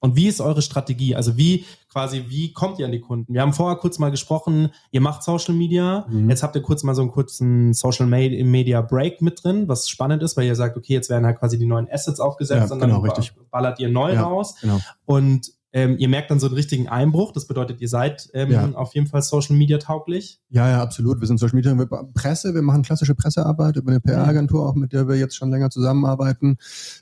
[0.01, 1.15] Und wie ist eure Strategie?
[1.15, 3.33] Also wie quasi, wie kommt ihr an die Kunden?
[3.35, 6.07] Wir haben vorher kurz mal gesprochen, ihr macht Social Media.
[6.11, 6.29] Mhm.
[6.29, 9.89] Jetzt habt ihr kurz mal so einen kurzen Social Me- Media Break mit drin, was
[9.89, 12.75] spannend ist, weil ihr sagt, okay, jetzt werden halt quasi die neuen Assets aufgesetzt Ja,
[12.75, 13.33] und genau, dann richtig.
[13.53, 14.23] ballert ihr neu Ja.
[14.25, 14.57] raus.
[14.61, 14.81] Genau.
[15.05, 17.33] Und ähm, ihr merkt dann so einen richtigen Einbruch.
[17.33, 18.70] Das bedeutet, ihr seid ähm, Ja.
[18.75, 20.41] auf jeden Fall Social Media tauglich.
[20.51, 21.20] Ja, ja, absolut.
[21.20, 24.93] Wir sind Social Media, wir Presse, wir machen klassische Pressearbeit über eine PR-Agentur, auch mit
[24.93, 26.59] der wir jetzt schon länger zusammenarbeiten.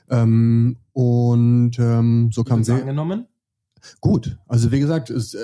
[0.09, 2.73] Ähm, und ähm, so kam sie.
[2.73, 3.25] angenommen.
[3.99, 5.39] Gut, also wie gesagt, es, äh,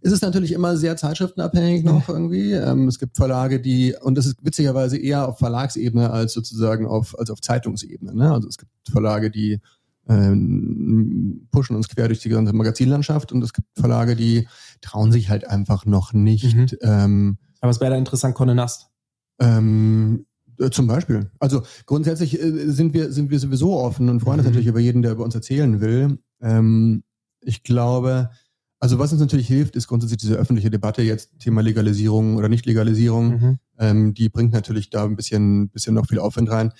[0.00, 2.52] es ist natürlich immer sehr zeitschriftenabhängig noch irgendwie.
[2.52, 7.18] Ähm, es gibt Verlage, die, und das ist witzigerweise eher auf Verlagsebene als sozusagen auf,
[7.18, 8.14] als auf Zeitungsebene.
[8.14, 8.32] Ne?
[8.32, 9.60] Also es gibt Verlage, die
[10.08, 14.46] ähm, pushen uns quer durch die ganze Magazinlandschaft und es gibt Verlage, die
[14.80, 16.54] trauen sich halt einfach noch nicht.
[16.54, 16.66] Mhm.
[16.82, 18.88] Ähm, Aber es wäre da interessant, Conde Nast.
[19.40, 20.26] ähm,
[20.58, 21.30] äh, zum Beispiel.
[21.40, 24.50] Also grundsätzlich äh, sind wir sind wir sowieso offen und freuen uns Mhm.
[24.52, 26.18] natürlich über jeden, der über uns erzählen will.
[26.40, 27.02] Ähm,
[27.40, 28.30] ich glaube,
[28.80, 33.28] also was uns natürlich hilft, ist grundsätzlich diese öffentliche Debatte jetzt Thema Legalisierung oder Nicht-Legalisierung.
[33.28, 33.58] Mhm.
[33.78, 36.72] Ähm, die bringt natürlich da ein bisschen bisschen noch viel Aufwind rein.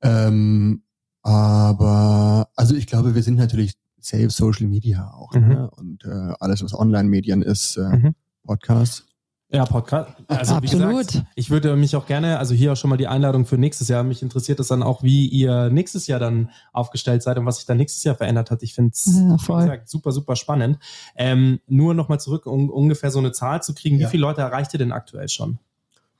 [0.00, 0.82] Ähm,
[1.22, 5.48] aber also ich glaube, wir sind natürlich safe Social Media auch Mhm.
[5.48, 5.70] ne?
[5.70, 8.14] und äh, alles was Online-Medien ist, äh, Mhm.
[8.44, 9.04] Podcasts.
[9.50, 10.10] Ja, Podcast.
[10.28, 11.06] Also wie Absolut.
[11.08, 13.88] gesagt, ich würde mich auch gerne, also hier auch schon mal die Einladung für nächstes
[13.88, 14.02] Jahr.
[14.04, 17.64] Mich interessiert es dann auch, wie ihr nächstes Jahr dann aufgestellt seid und was sich
[17.64, 18.62] dann nächstes Jahr verändert hat.
[18.62, 20.78] Ich finde es, Ja, wie gesagt, super, super spannend.
[21.16, 23.98] Ähm, nur nochmal zurück, um ungefähr so eine Zahl zu kriegen.
[23.98, 24.06] Ja.
[24.06, 25.58] Wie viele Leute erreicht ihr denn aktuell schon?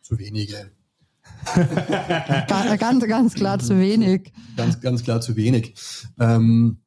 [0.01, 0.71] Zu wenige.
[1.45, 4.33] Ga- Ganz, ganz klar zu wenig.
[4.57, 5.75] Ganz, ganz klar zu wenig.
[6.19, 6.79] Ähm,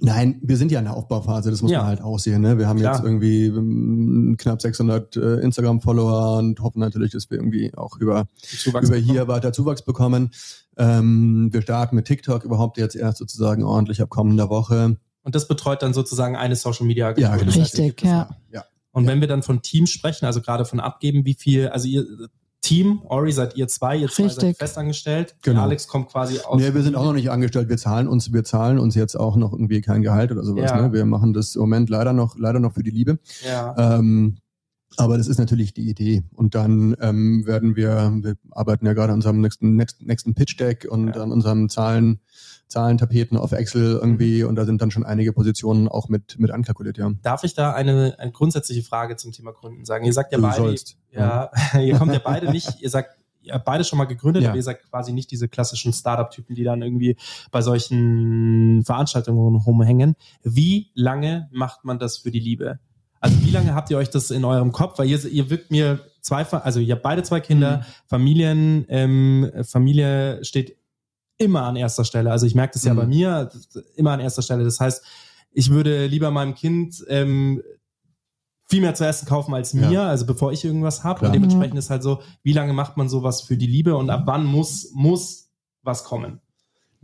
[0.00, 1.78] nein, wir sind ja in der Aufbauphase, das muss Ja.
[1.78, 2.40] man halt auch sehen.
[2.42, 2.58] Ne?
[2.58, 2.94] Wir haben Klar.
[2.96, 8.26] jetzt irgendwie ähm, knapp 600 äh, Instagram-Follower und hoffen natürlich, dass wir irgendwie auch über,
[8.42, 10.30] Zuwachs über hier weiter Zuwachs bekommen.
[10.76, 14.96] Ähm, wir starten mit TikTok überhaupt jetzt erst sozusagen ordentlich ab kommender Woche.
[15.24, 17.30] Und das betreut dann sozusagen eine Social Media Agentur.
[17.30, 17.52] Ja, genau.
[17.52, 18.28] Das heißt, Richtig, ja.
[18.50, 18.64] Ja.
[18.90, 22.04] Und wenn wir dann von Teams sprechen, also gerade von abgeben, wie viel, also ihr
[22.62, 24.58] Team, Ori seid ihr zwei, ihr zwei seid Richtig.
[24.58, 25.34] festangestellt.
[25.42, 25.62] Genau.
[25.62, 26.60] Alex kommt quasi aus.
[26.60, 27.68] Nee, wir sind auch noch nicht angestellt.
[27.68, 30.70] Wir zahlen uns, wir zahlen uns jetzt auch noch irgendwie kein Gehalt oder sowas.
[30.70, 30.80] Ja.
[30.80, 30.92] Ne?
[30.92, 33.18] Wir machen das im Moment leider noch, leider noch für die Liebe.
[33.44, 33.74] Ja.
[33.98, 34.36] Ähm,
[34.96, 36.22] aber das ist natürlich die Idee.
[36.34, 41.08] Und dann ähm, werden wir, wir arbeiten ja gerade an unserem nächsten, nächsten, Pitch-Deck und
[41.08, 41.22] Ja.
[41.22, 42.20] an unserem Zahlen,
[42.72, 44.00] Zahlentapeten auf Excel Mhm.
[44.00, 44.42] irgendwie.
[44.44, 47.12] Und da sind dann schon einige Positionen auch mit, mit ankalkuliert, ja.
[47.22, 50.04] Darf ich da eine, eine grundsätzliche Frage zum Thema Gründen sagen?
[50.04, 50.96] Ihr sagt ja Du beide, sollst.
[51.12, 51.50] ja,
[51.80, 54.48] ihr kommt ja beide nicht, ihr sagt, ihr habt beide schon mal gegründet, Ja.
[54.50, 57.16] aber ihr seid quasi nicht diese klassischen Startup-Typen, die dann irgendwie
[57.50, 60.14] bei solchen Veranstaltungen rumhängen.
[60.42, 62.78] Wie lange macht man das für die Liebe?
[63.20, 64.98] Also wie lange habt ihr euch das in eurem Kopf?
[64.98, 67.82] Weil ihr, ihr wirkt mir zwei, also ihr habt beide zwei Kinder, Mhm.
[68.06, 70.76] Familien, ähm, Familie steht
[71.42, 72.30] immer an erster Stelle.
[72.30, 72.98] Also ich merke das ja Mhm.
[72.98, 73.50] bei mir,
[73.96, 74.64] immer an erster Stelle.
[74.64, 75.02] Das heißt,
[75.52, 77.62] ich würde lieber meinem Kind ähm,
[78.68, 80.08] viel mehr zu essen kaufen als mir, Ja.
[80.08, 81.26] also bevor ich irgendwas habe.
[81.26, 84.22] Und dementsprechend ist halt so, wie lange macht man sowas für die Liebe und ab
[84.24, 85.50] wann muss, muss
[85.82, 86.40] was kommen?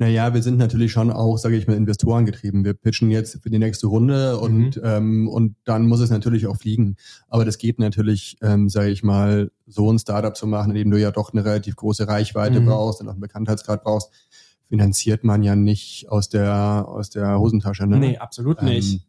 [0.00, 2.64] Naja, wir sind natürlich schon auch, sage ich mal, Investoren getrieben.
[2.64, 4.82] Wir pitchen jetzt für die nächste Runde und, Mhm.
[4.84, 6.94] ähm, und dann muss es natürlich auch fliegen.
[7.26, 10.90] Aber das geht natürlich, ähm, sage ich mal, so ein Startup zu machen, in dem
[10.92, 12.66] du ja doch eine relativ große Reichweite Mhm.
[12.66, 14.10] brauchst und auch einen Bekanntheitsgrad brauchst,
[14.68, 17.86] finanziert man ja nicht aus der, aus der Hosentasche.
[17.88, 17.98] Ne?
[17.98, 19.04] Nee, absolut Ähm, nicht.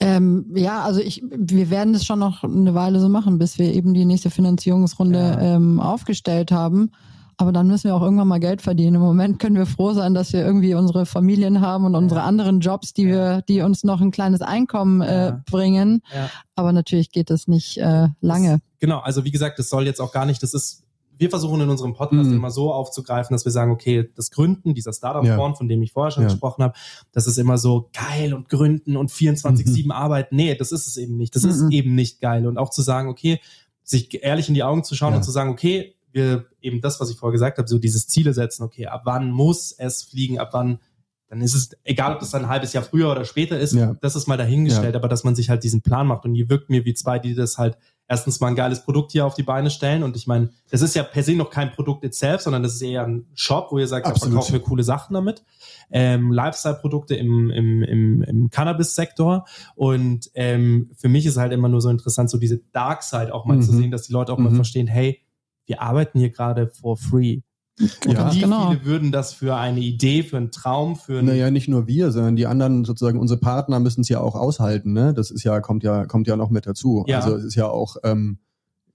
[0.00, 3.72] Ähm, ja, also ich, wir werden das schon noch eine Weile so machen, bis wir
[3.72, 5.40] eben die nächste Finanzierungsrunde ja.
[5.56, 6.90] ähm, aufgestellt haben.
[7.40, 8.96] Aber dann müssen wir auch irgendwann mal Geld verdienen.
[8.96, 12.60] Im Moment können wir froh sein, dass wir irgendwie unsere Familien haben und unsere anderen
[12.60, 15.42] Jobs, die wir, die uns noch ein kleines Einkommen äh, ja.
[15.50, 16.02] bringen.
[16.14, 16.28] Ja.
[16.54, 18.50] Aber natürlich geht das nicht äh, lange.
[18.50, 20.84] Das, genau, also wie gesagt, das soll jetzt auch gar nicht, das ist
[21.16, 22.36] wir versuchen in unserem Podcast mhm.
[22.36, 25.56] immer so aufzugreifen, dass wir sagen, okay, das Gründen, dieser Startup-Form, ja.
[25.56, 26.30] von dem ich vorher schon ja.
[26.30, 26.74] gesprochen habe,
[27.12, 29.90] das ist immer so geil und Gründen und 24-7 mhm.
[29.92, 30.36] arbeiten.
[30.36, 31.36] Nee, das ist es eben nicht.
[31.36, 31.50] Das mhm.
[31.50, 32.46] ist eben nicht geil.
[32.46, 33.38] Und auch zu sagen, okay,
[33.82, 35.18] sich ehrlich in die Augen zu schauen ja.
[35.18, 38.34] und zu sagen, okay, wir eben das, was ich vorher gesagt habe, so dieses Ziele
[38.34, 40.80] setzen, okay, ab wann muss es fliegen, ab wann
[41.30, 43.94] dann ist es egal, ob das ein halbes Jahr früher oder später ist, ja.
[44.00, 44.98] das ist mal dahingestellt, ja.
[44.98, 47.36] aber dass man sich halt diesen Plan macht und ihr wirkt mir wie zwei, die
[47.36, 50.50] das halt erstens mal ein geiles Produkt hier auf die Beine stellen und ich meine,
[50.70, 53.68] das ist ja per se noch kein Produkt itself, sondern das ist eher ein Shop,
[53.70, 55.44] wo ihr sagt, da verkaufen wir coole Sachen damit.
[55.92, 59.46] Ähm, Lifestyle-Produkte im, im, im, im Cannabis-Sektor
[59.76, 63.44] und ähm, für mich ist halt immer nur so interessant, so diese Dark Side auch
[63.44, 63.62] mal mhm.
[63.62, 64.44] zu sehen, dass die Leute auch mhm.
[64.46, 65.20] mal verstehen, hey,
[65.70, 67.42] wir arbeiten hier gerade for free.
[68.04, 68.70] Ja, wie genau.
[68.72, 72.10] viele würden das für eine Idee, für einen Traum, für einen Naja, nicht nur wir,
[72.10, 75.14] sondern die anderen sozusagen, unsere Partner müssen es ja auch aushalten, ne?
[75.14, 77.04] Das ist ja, kommt ja, kommt ja noch mit dazu.
[77.06, 77.20] Ja.
[77.20, 78.38] Also es ist ja auch ähm,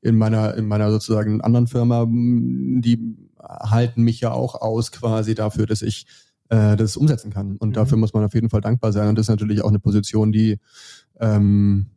[0.02, 5.66] in meiner, in meiner sozusagen anderen Firma, die halten mich ja auch aus quasi dafür,
[5.66, 6.06] dass ich
[6.50, 7.56] äh, das umsetzen kann.
[7.56, 7.74] Und mhm.
[7.74, 9.08] dafür muss man auf jeden Fall dankbar sein.
[9.08, 10.60] Und das ist natürlich auch eine Position, die
[11.22, 11.88] ähm,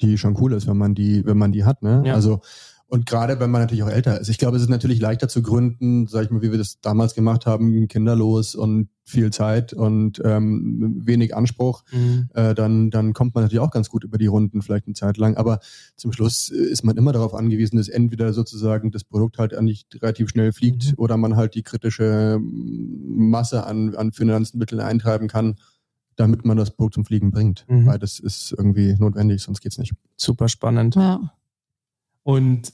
[0.00, 1.82] die schon cool ist, wenn man die, wenn man die hat.
[1.82, 2.02] Ne?
[2.06, 2.14] Ja.
[2.14, 2.40] Also
[2.94, 4.28] und gerade wenn man natürlich auch älter ist.
[4.28, 7.16] Ich glaube, es ist natürlich leichter zu gründen, sag ich mal, wie wir das damals
[7.16, 11.82] gemacht haben, kinderlos und viel Zeit und ähm, wenig Anspruch.
[11.90, 12.28] Mhm.
[12.34, 15.16] Äh, dann, dann kommt man natürlich auch ganz gut über die Runden, vielleicht eine Zeit
[15.16, 15.36] lang.
[15.36, 15.58] Aber
[15.96, 20.28] zum Schluss ist man immer darauf angewiesen, dass entweder sozusagen das Produkt halt eigentlich relativ
[20.28, 20.94] schnell fliegt mhm.
[20.98, 25.56] oder man halt die kritische Masse an, an Finanzmitteln eintreiben kann
[26.14, 27.64] damit man das Produkt zum Fliegen bringt.
[27.66, 27.86] Mhm.
[27.86, 29.94] Weil das ist irgendwie notwendig, sonst geht's nicht.
[30.16, 30.94] Super spannend.
[30.94, 31.32] Ja.
[32.22, 32.72] Und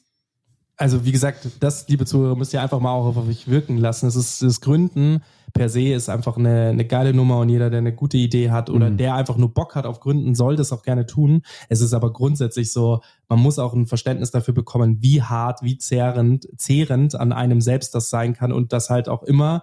[0.80, 4.06] also wie gesagt, das, liebe Zuhörer, müsst ihr einfach mal auch auf euch wirken lassen.
[4.06, 5.22] Es ist das Gründen
[5.52, 8.70] per se ist einfach eine, eine geile Nummer und jeder, der eine gute Idee hat
[8.70, 8.96] oder mhm.
[8.96, 11.42] der einfach nur Bock hat auf Gründen, soll das auch gerne tun.
[11.68, 15.78] Es ist aber grundsätzlich so, man muss auch ein Verständnis dafür bekommen, wie hart, wie
[15.78, 19.62] zehrend, zehrend an einem selbst das sein kann und das halt auch immer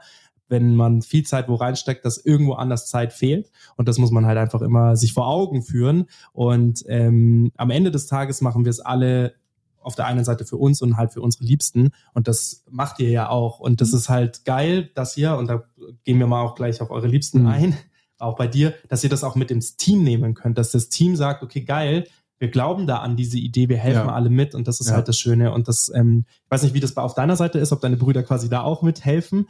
[0.49, 3.51] wenn man viel Zeit wo reinsteckt, dass irgendwo anders Zeit fehlt.
[3.75, 6.05] Und das muss man halt einfach immer sich vor Augen führen.
[6.31, 9.33] Und ähm, am Ende des Tages machen wir es alle
[9.87, 11.91] auf der einen Seite für uns und halt für unsere Liebsten.
[12.13, 13.59] Und das macht ihr ja auch.
[13.59, 13.97] Und das mhm.
[13.97, 15.63] ist halt geil, dass ihr, und da
[16.03, 17.47] gehen wir mal auch gleich auf eure Liebsten mhm.
[17.47, 17.77] ein,
[18.19, 21.15] auch bei dir, dass ihr das auch mit ins Team nehmen könnt, dass das Team
[21.15, 22.07] sagt, okay, geil,
[22.39, 24.13] wir glauben da an diese Idee, wir helfen ja.
[24.13, 24.95] alle mit und das ist ja.
[24.95, 25.53] halt das Schöne.
[25.53, 28.23] Und das, ähm, ich weiß nicht, wie das auf deiner Seite ist, ob deine Brüder
[28.23, 29.47] quasi da auch mithelfen.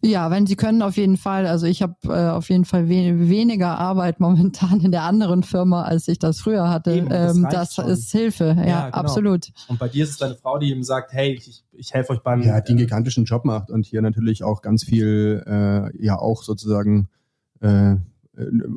[0.00, 1.46] Ja, wenn sie können, auf jeden Fall.
[1.46, 5.82] Also ich habe äh, auf jeden Fall we weniger Arbeit momentan in der anderen Firma,
[5.82, 6.92] als ich das früher hatte.
[6.92, 8.96] Eben, das, ähm, das ist Hilfe, ja, ja genau.
[8.96, 9.48] absolut.
[9.68, 12.20] Und bei dir ist es deine Frau, die ihm sagt, hey, ich, ich helfe euch
[12.20, 12.42] beim.
[12.42, 16.42] Ja, die einen gigantischen Job macht und hier natürlich auch ganz viel, äh, ja auch
[16.42, 17.08] sozusagen
[17.60, 17.96] äh, äh,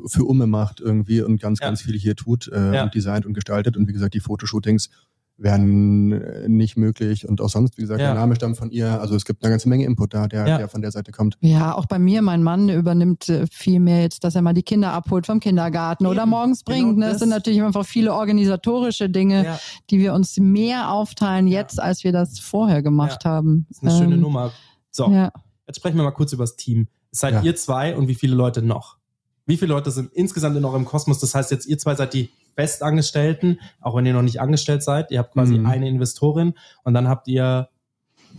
[0.06, 1.66] für Umme macht irgendwie und ganz, ja.
[1.66, 2.84] ganz viel hier tut äh, ja.
[2.84, 3.76] und designt und gestaltet.
[3.76, 4.90] Und wie gesagt, die Fotoshootings
[5.36, 8.08] wären äh, nicht möglich und auch sonst, wie gesagt, ja.
[8.08, 9.00] der Name stammt von ihr.
[9.00, 10.58] Also es gibt eine ganze Menge Input da, der, ja.
[10.58, 11.36] der von der Seite kommt.
[11.40, 14.62] Ja, auch bei mir, mein Mann übernimmt äh, viel mehr jetzt, dass er mal die
[14.62, 16.12] Kinder abholt vom Kindergarten Eben.
[16.12, 16.94] oder morgens genau bringt.
[16.96, 19.60] Genau das sind natürlich einfach viele organisatorische Dinge, ja.
[19.90, 23.66] die wir uns mehr aufteilen jetzt, als wir das vorher gemacht haben.
[23.68, 24.52] Das ist eine ähm, schöne Nummer.
[24.90, 25.10] So,
[25.66, 26.86] jetzt sprechen wir mal kurz über das Team.
[27.10, 28.98] Seid ihr zwei und wie viele Leute noch?
[29.46, 31.18] Wie viele Leute sind insgesamt in eurem Kosmos?
[31.18, 35.10] Das heißt jetzt, ihr zwei seid die Festangestellten, auch wenn ihr noch nicht angestellt seid.
[35.10, 35.66] Ihr habt quasi mhm.
[35.66, 37.68] eine Investorin und dann habt ihr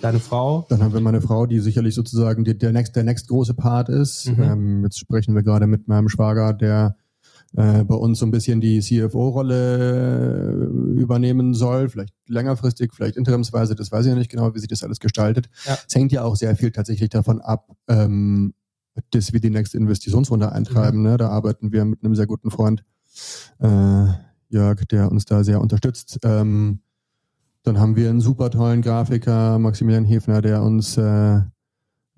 [0.02, 0.66] deine Frau.
[0.70, 3.90] Dann haben wir meine Frau, die sicherlich sozusagen die, der next, der next große Part
[3.90, 4.28] ist.
[4.28, 4.44] Mhm.
[4.44, 6.96] Ähm, jetzt sprechen wir gerade mit meinem Schwager, der
[7.56, 13.76] äh, bei uns so ein bisschen die CFO-Rolle äh, übernehmen soll, vielleicht längerfristig, vielleicht interimsweise,
[13.76, 15.50] das weiß ich ja nicht genau, wie sich das alles gestaltet.
[15.66, 15.78] Ja.
[15.88, 18.54] Es hängt ja auch sehr viel tatsächlich davon ab, ähm,
[19.12, 21.00] dass wir die nächste Investitionsrunde eintreiben.
[21.00, 21.04] Mhm.
[21.04, 21.18] Ne?
[21.18, 22.84] Da arbeiten wir mit einem sehr guten Freund,
[23.60, 24.06] äh,
[24.50, 26.20] Jörg, der uns da sehr unterstützt.
[26.24, 26.80] Ähm,
[27.64, 31.42] dann haben wir einen super tollen Grafiker, Maximilian Hefner, der uns äh,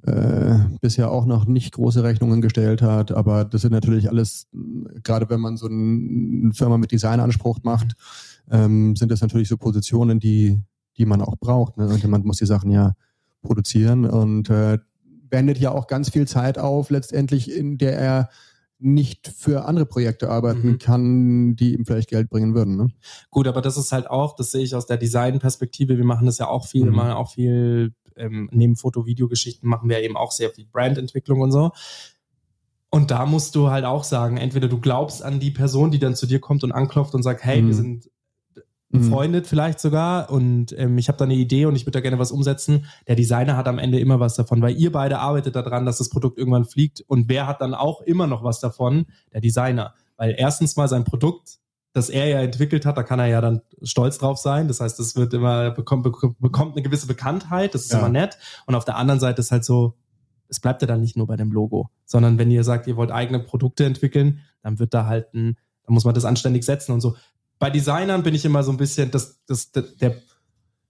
[0.03, 3.11] äh, bisher auch noch nicht große Rechnungen gestellt hat.
[3.11, 4.47] Aber das sind natürlich alles,
[5.03, 7.95] gerade wenn man so eine Firma mit Designanspruch macht,
[8.51, 10.61] ähm, sind das natürlich so Positionen, die,
[10.97, 11.78] die man auch braucht.
[11.78, 11.88] Ne?
[11.88, 12.93] Und jemand muss die Sachen ja
[13.41, 14.05] produzieren.
[14.05, 14.80] Und äh,
[15.30, 18.30] wendet ja auch ganz viel Zeit auf, letztendlich, in der er
[18.80, 20.78] nicht für andere Projekte arbeiten mhm.
[20.78, 22.78] kann, die ihm vielleicht Geld bringen würden.
[22.78, 22.89] Ne?
[23.32, 25.97] Gut, aber das ist halt auch, das sehe ich aus der Designperspektive.
[25.97, 26.95] Wir machen das ja auch viel, mhm.
[26.95, 31.71] machen auch viel, ähm, neben Foto-Video-Geschichten machen wir eben auch sehr viel Brandentwicklung und so.
[32.89, 36.15] Und da musst du halt auch sagen, entweder du glaubst an die Person, die dann
[36.15, 37.67] zu dir kommt und anklopft und sagt, hey, Mhm.
[37.67, 38.09] wir sind
[38.90, 42.20] befreundet vielleicht sogar und ähm, ich habe da eine Idee und ich würde da gerne
[42.20, 42.86] was umsetzen.
[43.08, 46.10] Der Designer hat am Ende immer was davon, weil ihr beide arbeitet daran, dass das
[46.10, 49.06] Produkt irgendwann fliegt und wer hat dann auch immer noch was davon?
[49.34, 49.94] Der Designer.
[50.16, 51.60] Weil erstens mal sein Produkt,
[51.94, 54.68] das er ja entwickelt hat, da kann er ja dann stolz drauf sein.
[54.68, 58.00] Das heißt, es wird immer, bekommt, bekommt bekommt eine gewisse Bekanntheit, das ist Ja.
[58.00, 58.38] immer nett.
[58.68, 59.96] Und auf der anderen Seite ist halt so,
[60.48, 63.12] es bleibt ja dann nicht nur bei dem Logo, sondern wenn ihr sagt, ihr wollt
[63.12, 67.02] eigene Produkte entwickeln, dann wird da halt ein, dann muss man das anständig setzen und
[67.02, 67.16] so.
[67.60, 70.16] Bei Designern bin ich immer so ein bisschen, das, das, der, der,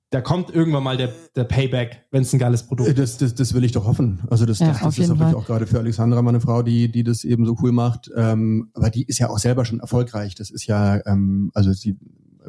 [0.10, 3.00] da kommt irgendwann mal der, der Payback, wenn es ein geiles Produkt Äh, ist.
[3.00, 4.20] Das, das, das will ich doch hoffen.
[4.30, 7.04] Also das, Ja, das, das ist natürlich auch gerade für Alexandra, meine Frau, die, die
[7.04, 8.10] das eben so cool macht.
[8.16, 10.36] Ähm, aber die ist ja auch selber schon erfolgreich.
[10.36, 11.98] Das ist ja, ähm, also sie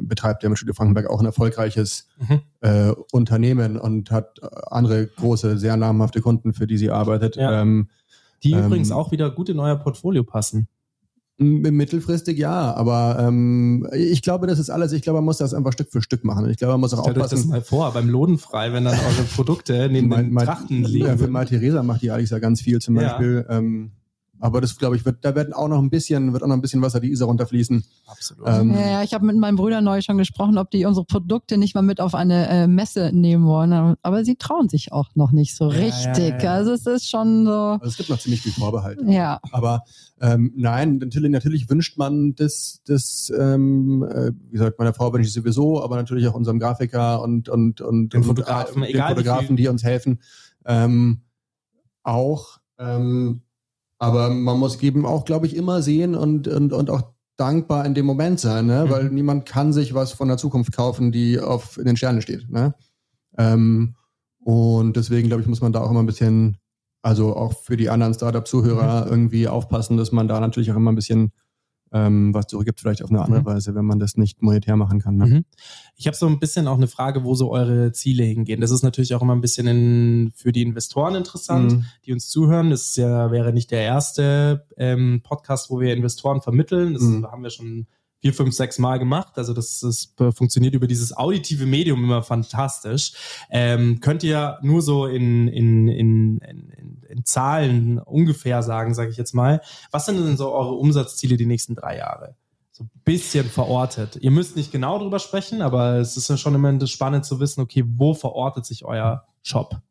[0.01, 2.39] betreibt ja mit Studio Frankenberg auch ein erfolgreiches Mhm.
[2.61, 4.39] äh, Unternehmen und hat
[4.71, 7.35] andere große, sehr namhafte Kunden, für die sie arbeitet.
[7.35, 7.61] Ja.
[7.61, 7.89] Ähm,
[8.43, 10.69] Die Ähm, übrigens auch wieder gut in euer Portfolio passen.
[11.39, 15.71] Mittelfristig ja, aber ähm, ich glaube, das ist alles, ich glaube, man muss das einfach
[15.73, 16.49] Stück für Stück machen.
[16.49, 17.49] Ich glaube, man muss auch Stellt euch das aufpassen.
[17.49, 21.05] mal vor, beim Lodenfrei, wenn dann eure Produkte neben den Trachten liegen.
[21.07, 21.27] Ja, für.
[21.27, 23.09] Mal Theresa macht die Alex ja ganz viel zum Ja.
[23.09, 23.45] Beispiel.
[23.49, 23.91] Ähm,
[24.39, 26.61] aber das glaube ich wird, da werden auch noch ein bisschen, wird auch noch ein
[26.61, 27.83] bisschen Wasser die Isar runterfließen.
[28.07, 28.47] Absolut.
[28.47, 31.57] Ähm, Ja, ja, ich habe mit meinen Brüdern neulich schon gesprochen, ob die unsere Produkte
[31.57, 33.95] nicht mal mit auf eine äh, Messe nehmen wollen.
[34.01, 36.29] Aber sie trauen sich auch noch nicht so Ja, richtig.
[36.29, 36.53] ja, ja.
[36.53, 38.99] Also es ist schon so, also es gibt noch ziemlich viel Vorbehalt.
[39.05, 39.39] ja.
[39.51, 39.83] Aber
[40.21, 45.21] ähm, nein, natürlich, natürlich wünscht man das, das ähm, äh, wie gesagt, meiner Frau bin
[45.21, 49.01] ich sowieso, aber natürlich auch unserem Grafiker und und und Den und, Fotografen, äh, den
[49.03, 50.19] Fotografen, die uns helfen,
[50.65, 51.21] ähm,
[52.03, 52.59] auch.
[52.77, 53.41] Ähm,
[53.99, 57.03] aber man muss eben auch, glaube ich, immer sehen und und und auch
[57.37, 58.85] dankbar in dem Moment sein, ne?
[58.85, 58.89] Mhm.
[58.89, 62.49] weil niemand kann sich was von der Zukunft kaufen, die auf in den Sternen steht.
[62.49, 62.73] Ne?
[63.37, 63.95] Ähm,
[64.43, 66.57] und deswegen, glaube ich, muss man da auch immer ein bisschen
[67.01, 69.11] also auch für die anderen Startup-Zuhörer Mhm.
[69.11, 71.31] irgendwie aufpassen, dass man da natürlich auch immer ein bisschen
[71.91, 73.45] ähm, was zurückgibt, vielleicht auf eine andere Mhm.
[73.45, 75.17] Weise, wenn man das nicht monetär machen kann.
[75.17, 75.25] Ne?
[75.25, 75.45] Mhm.
[75.95, 78.61] Ich habe so ein bisschen auch eine Frage, wo so eure Ziele hingehen.
[78.61, 81.85] Das ist natürlich auch immer ein bisschen in, für die Investoren interessant, Mhm.
[82.05, 82.69] die uns zuhören.
[82.69, 86.93] Das ist ja, wäre nicht der erste ähm, Podcast, wo wir Investoren vermitteln.
[86.93, 87.25] Das Mhm.
[87.25, 87.87] haben wir schon
[88.21, 89.33] vier, fünf, sechs Mal gemacht.
[89.37, 93.13] Also das, das funktioniert über dieses auditive Medium immer fantastisch.
[93.49, 99.17] Ähm, könnt ihr nur so in, in, in, in, in Zahlen ungefähr sagen, sage ich
[99.17, 99.61] jetzt mal,
[99.91, 102.35] was sind denn so eure Umsatzziele die nächsten drei Jahre?
[102.71, 104.17] So ein bisschen verortet.
[104.21, 107.61] Ihr müsst nicht genau drüber sprechen, aber es ist ja schon immer spannend zu wissen,
[107.61, 109.81] okay, wo verortet sich euer Shop?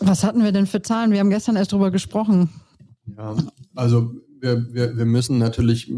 [0.00, 1.12] Was hatten wir denn für Zahlen?
[1.12, 2.50] Wir haben gestern erst drüber gesprochen.
[3.16, 3.36] Ja,
[3.74, 5.90] also wir, wir, wir müssen natürlich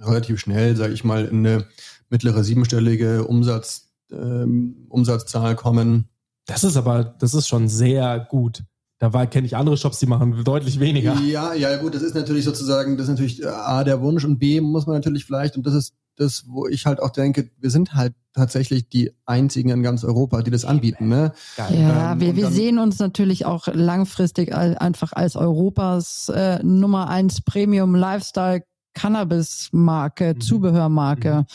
[0.00, 1.64] relativ schnell, sage ich mal, in eine
[2.08, 6.08] mittlere siebenstellige Umsatz, ähm, Umsatzzahl kommen.
[6.46, 8.64] Das ist aber, das ist schon sehr gut.
[8.98, 11.14] Da war- kenne ich andere Shops, die machen deutlich weniger.
[11.20, 14.38] Ja, ja, gut, das ist natürlich sozusagen, das ist natürlich äh, A, der Wunsch und
[14.38, 17.70] B, muss man natürlich vielleicht, und das ist das, wo ich halt auch denke, wir
[17.70, 21.32] sind halt tatsächlich die einzigen in ganz Europa, die das anbieten, ne?
[21.56, 21.78] Geil.
[21.80, 27.08] Ja, Ähm, wir, wir dann- sehen uns natürlich auch langfristig einfach als Europas äh, Nummer
[27.08, 28.62] eins Premium Lifestyle
[28.94, 30.40] Cannabis Marke, Mhm.
[30.40, 31.46] Zubehörmarke.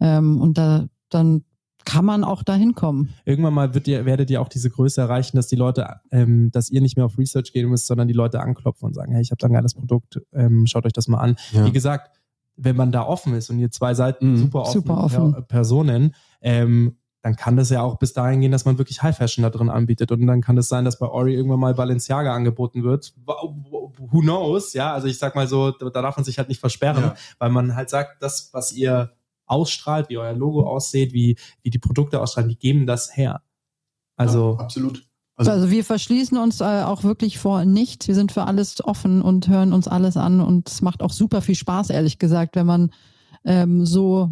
[0.00, 1.44] Ähm, und da dann
[1.84, 3.10] kann man auch dahin kommen.
[3.24, 6.68] Irgendwann mal wird ihr, werdet ihr auch diese Größe erreichen, dass die Leute, ähm, dass
[6.68, 9.30] ihr nicht mehr auf Research gehen müsst, sondern die Leute anklopfen und sagen, hey, ich
[9.30, 11.36] habe da ein geiles Produkt, ähm, schaut euch das mal an.
[11.52, 11.64] Ja.
[11.64, 12.10] Wie gesagt,
[12.56, 14.36] wenn man da offen ist und ihr zwei Seiten Mhm.
[14.38, 15.32] super offen, Super offen.
[15.32, 16.96] Per Personen, ähm,
[17.26, 19.68] dann kann das ja auch bis dahin gehen, dass man wirklich High Fashion da drin
[19.68, 20.12] anbietet.
[20.12, 23.12] Und dann kann es sein, dass bei Ori irgendwann mal Balenciaga angeboten wird.
[23.26, 24.74] Who knows?
[24.74, 27.14] Ja, also ich sag mal so, da da darf man sich halt nicht versperren, Ja.
[27.40, 29.10] weil man halt sagt, das, was ihr
[29.44, 33.42] ausstrahlt, wie euer Logo aussieht, wie, wie die Produkte ausstrahlen, die geben das her.
[34.16, 35.02] Also, ja, absolut.
[35.34, 38.06] Also, Also- wir verschließen uns äh, auch wirklich vor nichts.
[38.06, 40.40] Wir sind für alles offen und hören uns alles an.
[40.40, 42.90] Und es macht auch super viel Spaß, ehrlich gesagt, wenn man
[43.44, 44.30] ähm, so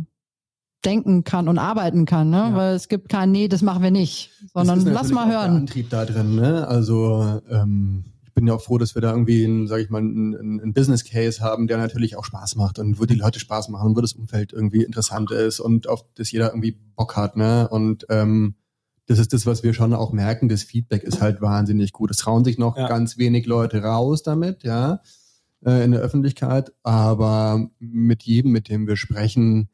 [0.85, 2.30] denken kann und arbeiten kann.
[2.30, 2.37] Ne?
[2.37, 2.55] Ja.
[2.57, 5.28] Weil es gibt kein, nee, das machen wir nicht, sondern Das ist lass mal auch
[5.30, 5.57] Der hören.
[5.57, 6.66] Antrieb da drin, ne?
[6.68, 9.99] Also ähm, ich bin ja auch froh, dass wir da irgendwie, einen, sag ich mal,
[9.99, 13.68] einen, einen Business Case haben, der natürlich auch Spaß macht und wo die Leute Spaß
[13.68, 17.37] machen und wo das Umfeld irgendwie interessant ist und auf das jeder irgendwie Bock hat,
[17.37, 17.68] ne?
[17.68, 18.57] Und ähm,
[19.07, 20.49] das ist das, was wir schon auch merken.
[20.49, 22.11] Das Feedback ist halt wahnsinnig gut.
[22.11, 22.89] Es trauen sich noch Ja.
[22.89, 25.01] ganz wenig Leute raus damit, ja,
[25.64, 26.72] äh, in der Öffentlichkeit.
[26.82, 29.68] Aber mit jedem, mit dem wir sprechen,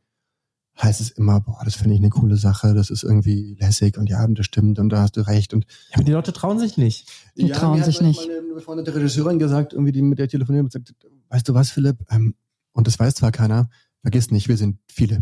[0.79, 4.09] heißt es immer, boah, das finde ich eine coole Sache, das ist irgendwie lässig und
[4.09, 5.53] ja, und das stimmt und da hast du recht.
[5.53, 7.09] Und ja, aber die Leute trauen sich nicht.
[7.37, 8.21] Die trauen mir sich nicht.
[8.27, 10.95] Meine befreundete Regisseurin gesagt, irgendwie, die mit der telefoniert und sagt,
[11.29, 11.99] weißt du was, Philipp?
[12.11, 12.35] Ähm,
[12.73, 13.69] und das weiß zwar keiner,
[14.03, 15.21] vergiss nicht, wir sind viele.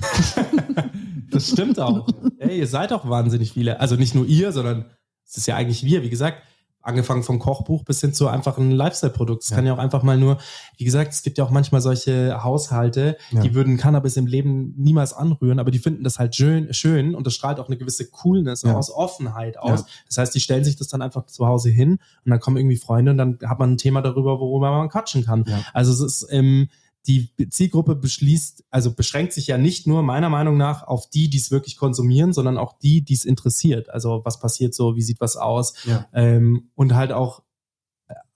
[1.32, 2.06] Das stimmt auch.
[2.38, 3.80] Ey, ihr seid auch wahnsinnig viele.
[3.80, 4.84] Also nicht nur ihr, sondern
[5.24, 6.42] es ist ja eigentlich wir, wie gesagt.
[6.82, 9.44] Angefangen vom Kochbuch bis hin zu einfach ein Lifestyle-Produkt.
[9.44, 9.56] Es ja.
[9.56, 10.38] kann ja auch einfach mal nur,
[10.76, 13.40] wie gesagt, es gibt ja auch manchmal solche Haushalte, ja.
[13.40, 17.26] die würden Cannabis im Leben niemals anrühren, aber die finden das halt schön, schön und
[17.26, 18.74] das strahlt auch eine gewisse Coolness ja.
[18.74, 19.84] aus, Offenheit aus.
[20.08, 22.76] Das heißt, die stellen sich das dann einfach zu Hause hin und dann kommen irgendwie
[22.76, 25.44] Freunde und dann hat man ein Thema darüber, worüber man quatschen kann.
[25.72, 26.68] Also es ist, ähm,
[27.06, 31.38] die Zielgruppe beschließt, also beschränkt sich ja nicht nur meiner Meinung nach auf die, die
[31.38, 33.90] es wirklich konsumieren, sondern auch die, die es interessiert.
[33.90, 36.06] Also was passiert so, wie sieht was aus ja.
[36.12, 37.42] ähm, und halt auch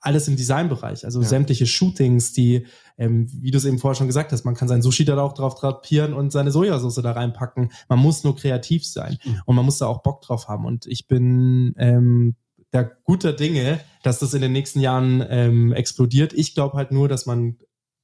[0.06, 1.26] alles im Designbereich, also ja.
[1.26, 4.80] sämtliche Shootings, die, ähm, wie du es eben vorher schon gesagt hast, man kann sein
[4.80, 7.72] Sushi da auch drauf drapieren und seine Sojasauce da reinpacken.
[7.88, 9.42] Man muss nur kreativ sein mhm.
[9.46, 10.64] und man muss da auch Bock drauf haben.
[10.64, 12.36] Und ich bin ähm,
[12.70, 16.32] da guter Dinge, dass das in den nächsten Jahren ähm, explodiert.
[16.34, 17.56] Ich glaube halt nur, dass man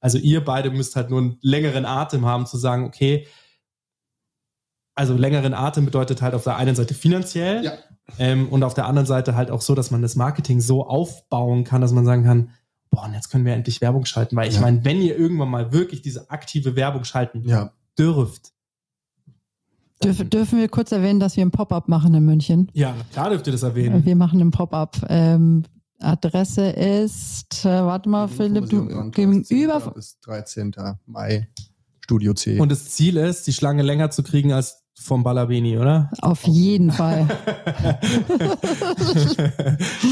[0.03, 3.25] also ihr beide müsst halt nur einen längeren Atem haben zu sagen, okay,
[4.95, 7.71] also längeren Atem bedeutet halt auf der einen Seite finanziell ja.
[8.19, 11.63] ähm, und auf der anderen Seite halt auch so, dass man das Marketing so aufbauen
[11.63, 12.49] kann, dass man sagen kann,
[12.91, 14.61] boah, und jetzt können wir endlich Werbung schalten, weil ich ja.
[14.61, 17.71] meine, wenn ihr irgendwann mal wirklich diese aktive Werbung schalten ja.
[17.97, 18.51] dürft.
[20.03, 22.69] Dürf, dürfen wir kurz erwähnen, dass wir ein Pop-up machen in München?
[22.73, 24.05] Ja, klar dürft ihr das erwähnen.
[24.05, 24.97] Wir machen ein Pop-up.
[25.07, 25.63] Ähm,
[26.03, 29.91] Adresse ist, äh, warte mal, Philipp, du gegenüber.
[29.95, 30.73] Bis 13.
[31.05, 31.47] Mai,
[32.01, 32.59] Studio C.
[32.59, 36.09] Und das Ziel ist, die Schlange länger zu kriegen als vom Balabeni, oder?
[36.21, 37.27] Auf jeden Fall.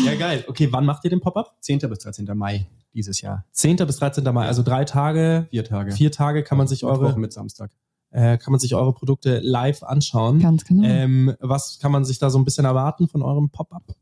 [0.05, 0.43] ja, geil.
[0.47, 1.55] Okay, wann macht ihr den Pop-up?
[1.61, 1.79] 10.
[1.79, 2.25] bis 13.
[2.35, 3.45] Mai dieses Jahr.
[3.51, 3.77] 10.
[3.77, 4.23] bis 13.
[4.33, 5.47] Mai, also drei Tage.
[5.49, 5.91] Vier Tage.
[5.91, 7.11] Vier Tage kann man sich eure.
[7.11, 7.71] Woche mit Samstag.
[8.09, 10.39] Äh, kann man sich eure Produkte live anschauen.
[10.39, 10.85] Ganz genau.
[10.85, 13.95] Ähm, was kann man sich da so ein bisschen erwarten von eurem Pop-up?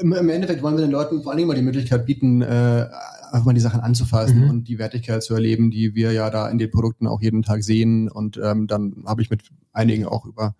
[0.00, 2.88] Im, im Endeffekt wollen wir den Leuten vor allen Dingen mal die Möglichkeit bieten, äh,
[3.32, 4.50] einfach mal die Sachen anzufassen mhm.
[4.50, 7.62] und die Wertigkeit zu erleben, die wir ja da in den Produkten auch jeden Tag
[7.62, 8.08] sehen.
[8.08, 10.54] Und ähm, dann habe ich mit einigen auch über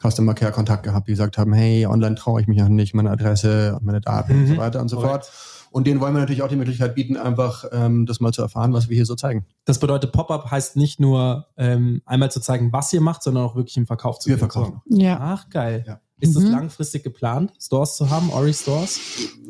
[0.00, 3.10] Customer Care Kontakt gehabt, die gesagt haben, hey, online traue ich mich noch nicht, meine
[3.10, 4.40] Adresse und meine Daten mhm.
[4.42, 5.08] und so weiter und so okay.
[5.08, 5.32] fort.
[5.70, 8.74] Und denen wollen wir natürlich auch die Möglichkeit bieten, einfach ähm, das mal zu erfahren,
[8.74, 9.46] was wir hier so zeigen.
[9.64, 13.56] Das bedeutet, Pop-up heißt nicht nur ähm, einmal zu zeigen, was ihr macht, sondern auch
[13.56, 14.82] wirklich im Verkauf zu Wir verkaufen.
[14.86, 15.18] Ja.
[15.20, 15.84] Ach, geil.
[15.86, 16.00] Ja.
[16.22, 16.44] Ist mhm.
[16.44, 19.00] es langfristig geplant, Stores zu haben, Ori Stores?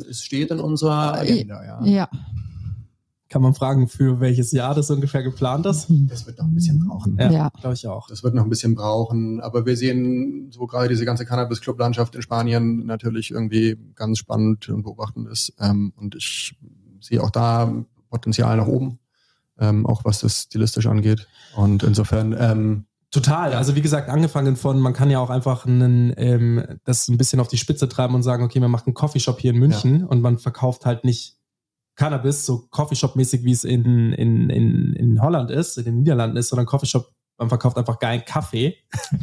[0.08, 1.84] Es steht in unserer Agenda, ja.
[1.84, 2.08] Ja.
[3.28, 5.88] Kann man fragen, für welches Jahr das ungefähr geplant ist?
[6.08, 7.18] Das wird noch ein bisschen brauchen.
[7.18, 7.50] Ja, ja.
[7.60, 8.08] glaube ich auch.
[8.08, 9.42] Das wird noch ein bisschen brauchen.
[9.42, 14.82] Aber wir sehen so gerade diese ganze Cannabis-Club-Landschaft in Spanien natürlich irgendwie ganz spannend und
[14.82, 15.52] beobachten ist.
[15.60, 16.58] Ähm, und ich
[17.00, 18.98] sehe auch da Potenzial nach oben,
[19.58, 21.26] ähm, auch was das stilistisch angeht.
[21.54, 23.52] Und insofern ähm, Total.
[23.52, 27.40] Also wie gesagt, angefangen von, man kann ja auch einfach einen, ähm, das ein bisschen
[27.40, 30.06] auf die Spitze treiben und sagen, okay, man macht einen Coffeeshop hier in München ja.
[30.06, 31.36] und man verkauft halt nicht
[31.94, 36.48] Cannabis so Coffeeshop-mäßig, wie es in, in, in, in Holland ist, in den Niederlanden ist,
[36.48, 38.78] sondern Coffeeshop, man verkauft einfach geilen Kaffee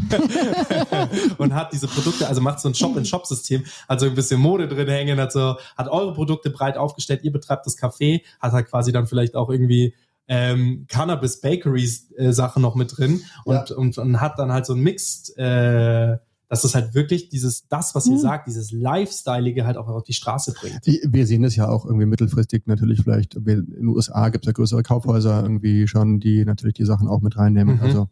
[1.40, 4.88] und hat diese Produkte, also macht so ein Shop-in-Shop-System, hat so ein bisschen Mode drin
[4.88, 8.92] hängen, hat so, hat eure Produkte breit aufgestellt, ihr betreibt das Café, hat halt quasi
[8.92, 9.96] dann vielleicht auch irgendwie
[10.30, 13.76] ähm, Cannabis Bakeries äh, Sache noch mit drin und, ja.
[13.76, 16.18] und, und hat dann halt so ein Mixed, äh,
[16.48, 18.20] dass das halt wirklich dieses, das, was ihr mhm.
[18.20, 20.82] sagt, dieses Lifestyleige halt auch auf die Straße bringt.
[20.86, 23.36] Wir sehen das ja auch irgendwie mittelfristig natürlich vielleicht.
[23.36, 27.22] In den USA gibt es ja größere Kaufhäuser irgendwie schon, die natürlich die Sachen auch
[27.22, 27.78] mit reinnehmen.
[27.78, 27.82] Mhm.
[27.82, 28.10] Also,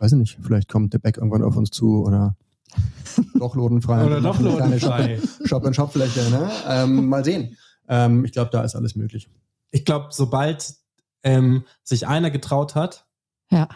[0.00, 2.36] weiß ich nicht, vielleicht kommt der Back irgendwann auf uns zu oder
[3.38, 4.06] doch lodenfrei.
[4.06, 5.20] oder doch lodenfrei.
[5.44, 6.50] Shop-in-Shop-Fläche, ne?
[6.68, 7.56] Ähm, mal sehen.
[7.88, 9.28] Ähm, ich glaube, da ist alles möglich.
[9.72, 10.79] Ich glaube, sobald
[11.22, 13.06] ähm, sich einer getraut hat.
[13.50, 13.68] Ja.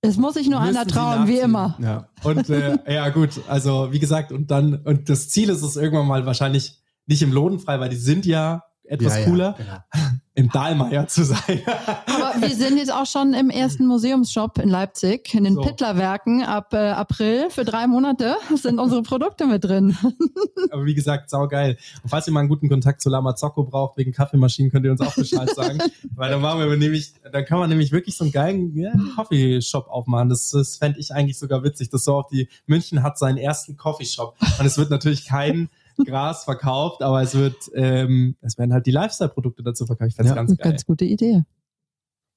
[0.00, 1.78] Es muss sich nur einer trauen, wie immer.
[1.80, 2.08] Ja.
[2.22, 6.06] Und äh, ja, gut, also wie gesagt, und dann, und das Ziel ist es irgendwann
[6.06, 10.03] mal wahrscheinlich nicht im Lodenfrei, weil die sind ja etwas ja, cooler, ja, genau.
[10.36, 11.62] Im Dahlmeier zu sein.
[12.06, 15.60] Aber wir sind jetzt auch schon im ersten Museumsshop in Leipzig, in den so.
[15.62, 19.96] Pittlerwerken ab äh, April für drei Monate sind unsere Produkte mit drin.
[20.70, 21.76] Aber wie gesagt, saugeil.
[22.02, 24.90] Und falls ihr mal einen guten Kontakt zu Lama Zocco braucht wegen Kaffeemaschinen, könnt ihr
[24.90, 25.78] uns auch Bescheid sagen.
[26.16, 29.86] Weil dann machen wir nämlich, dann kann man nämlich wirklich so einen geilen ja, Coffeeshop
[29.86, 30.30] aufmachen.
[30.30, 31.90] Das, das fände ich eigentlich sogar witzig.
[31.90, 34.34] Das so auch die München hat seinen ersten Coffeeshop.
[34.58, 35.68] Und es wird natürlich kein
[36.04, 40.10] Gras verkauft, aber es wird, ähm, es werden halt die Lifestyle-Produkte dazu verkauft.
[40.10, 40.70] Ich fand's ja, ganz geil.
[40.72, 41.44] Ganz gute Idee.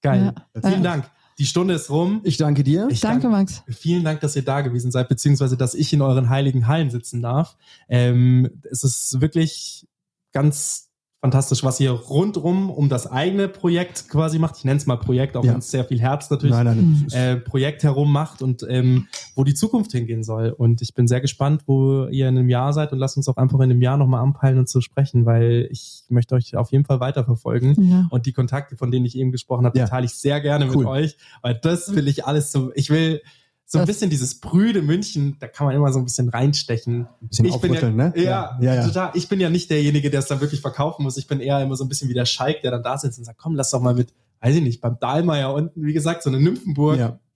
[0.02, 0.34] Geil.
[0.56, 0.70] Ja.
[0.70, 1.10] Vielen Dank.
[1.40, 2.22] Die Stunde ist rum.
[2.24, 2.88] Ich danke dir.
[2.90, 3.64] Ich danke, danke, Max.
[3.68, 7.22] Vielen Dank, dass ihr da gewesen seid, beziehungsweise dass ich in euren heiligen Hallen sitzen
[7.22, 7.58] darf.
[7.88, 9.88] Ähm, es ist wirklich
[10.32, 10.87] ganz
[11.22, 14.58] fantastisch, was ihr rundrum um das eigene Projekt quasi macht.
[14.58, 15.52] Ich nenne es mal Projekt, auch ja.
[15.52, 19.44] wenn es sehr viel Herz natürlich nein, nein, äh, Projekt herum macht und ähm, wo
[19.44, 20.52] die Zukunft hingehen soll.
[20.52, 23.38] Und ich bin sehr gespannt, wo ihr in einem Jahr seid und lasst uns auch
[23.38, 26.86] einfach in einem Jahr nochmal anpeilen und zu sprechen, weil ich möchte euch auf jeden
[26.86, 27.90] Fall weiterverfolgen.
[27.90, 28.08] Ja.
[28.12, 29.88] Und die Kontakte, von denen ich eben gesprochen habe, ja.
[29.88, 30.78] teile ich sehr gerne cool.
[30.78, 33.22] mit euch, weil das will ich alles so, ich will
[33.70, 37.02] so ein Das- bisschen dieses prüde München, da kann man immer so ein bisschen reinstechen.
[37.22, 38.14] Ein bisschen ich bin ja, ne?
[38.16, 38.88] Ja, Ja, ja.
[38.88, 39.12] total.
[39.14, 41.18] Ich bin ja nicht derjenige, der es dann wirklich verkaufen muss.
[41.18, 43.26] Ich bin eher immer so ein bisschen wie der Schalk, der dann da sitzt und
[43.26, 46.30] sagt, komm, lass doch mal mit, weiß ich nicht, beim Dahlmeier unten, wie gesagt, so
[46.30, 47.20] eine Nymphenburg Ja.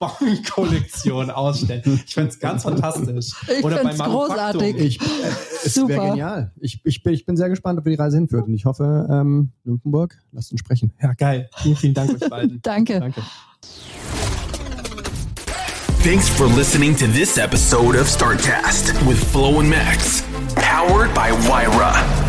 [1.34, 2.00] Ausstellen.
[2.06, 3.34] Ich find's ganz fantastisch.
[3.58, 4.76] Ich Oder find's großartig.
[4.78, 5.04] Ich, äh,
[5.66, 5.88] es Super.
[5.90, 6.52] wäre genial.
[6.60, 8.46] Ich, ich, bin, ich bin sehr gespannt, ob wir die Reise hinführt.
[8.46, 10.92] Und ich hoffe, ähm, Nymphenburg, lasst uns sprechen.
[11.02, 11.50] Ja, geil.
[11.58, 12.60] Vielen, vielen Dank euch beiden.
[12.62, 13.00] Danke.
[13.00, 13.20] Danke.
[16.02, 20.22] Thanks for listening to this episode of Startcast with Flo and Max,
[20.56, 22.21] powered by Wyra.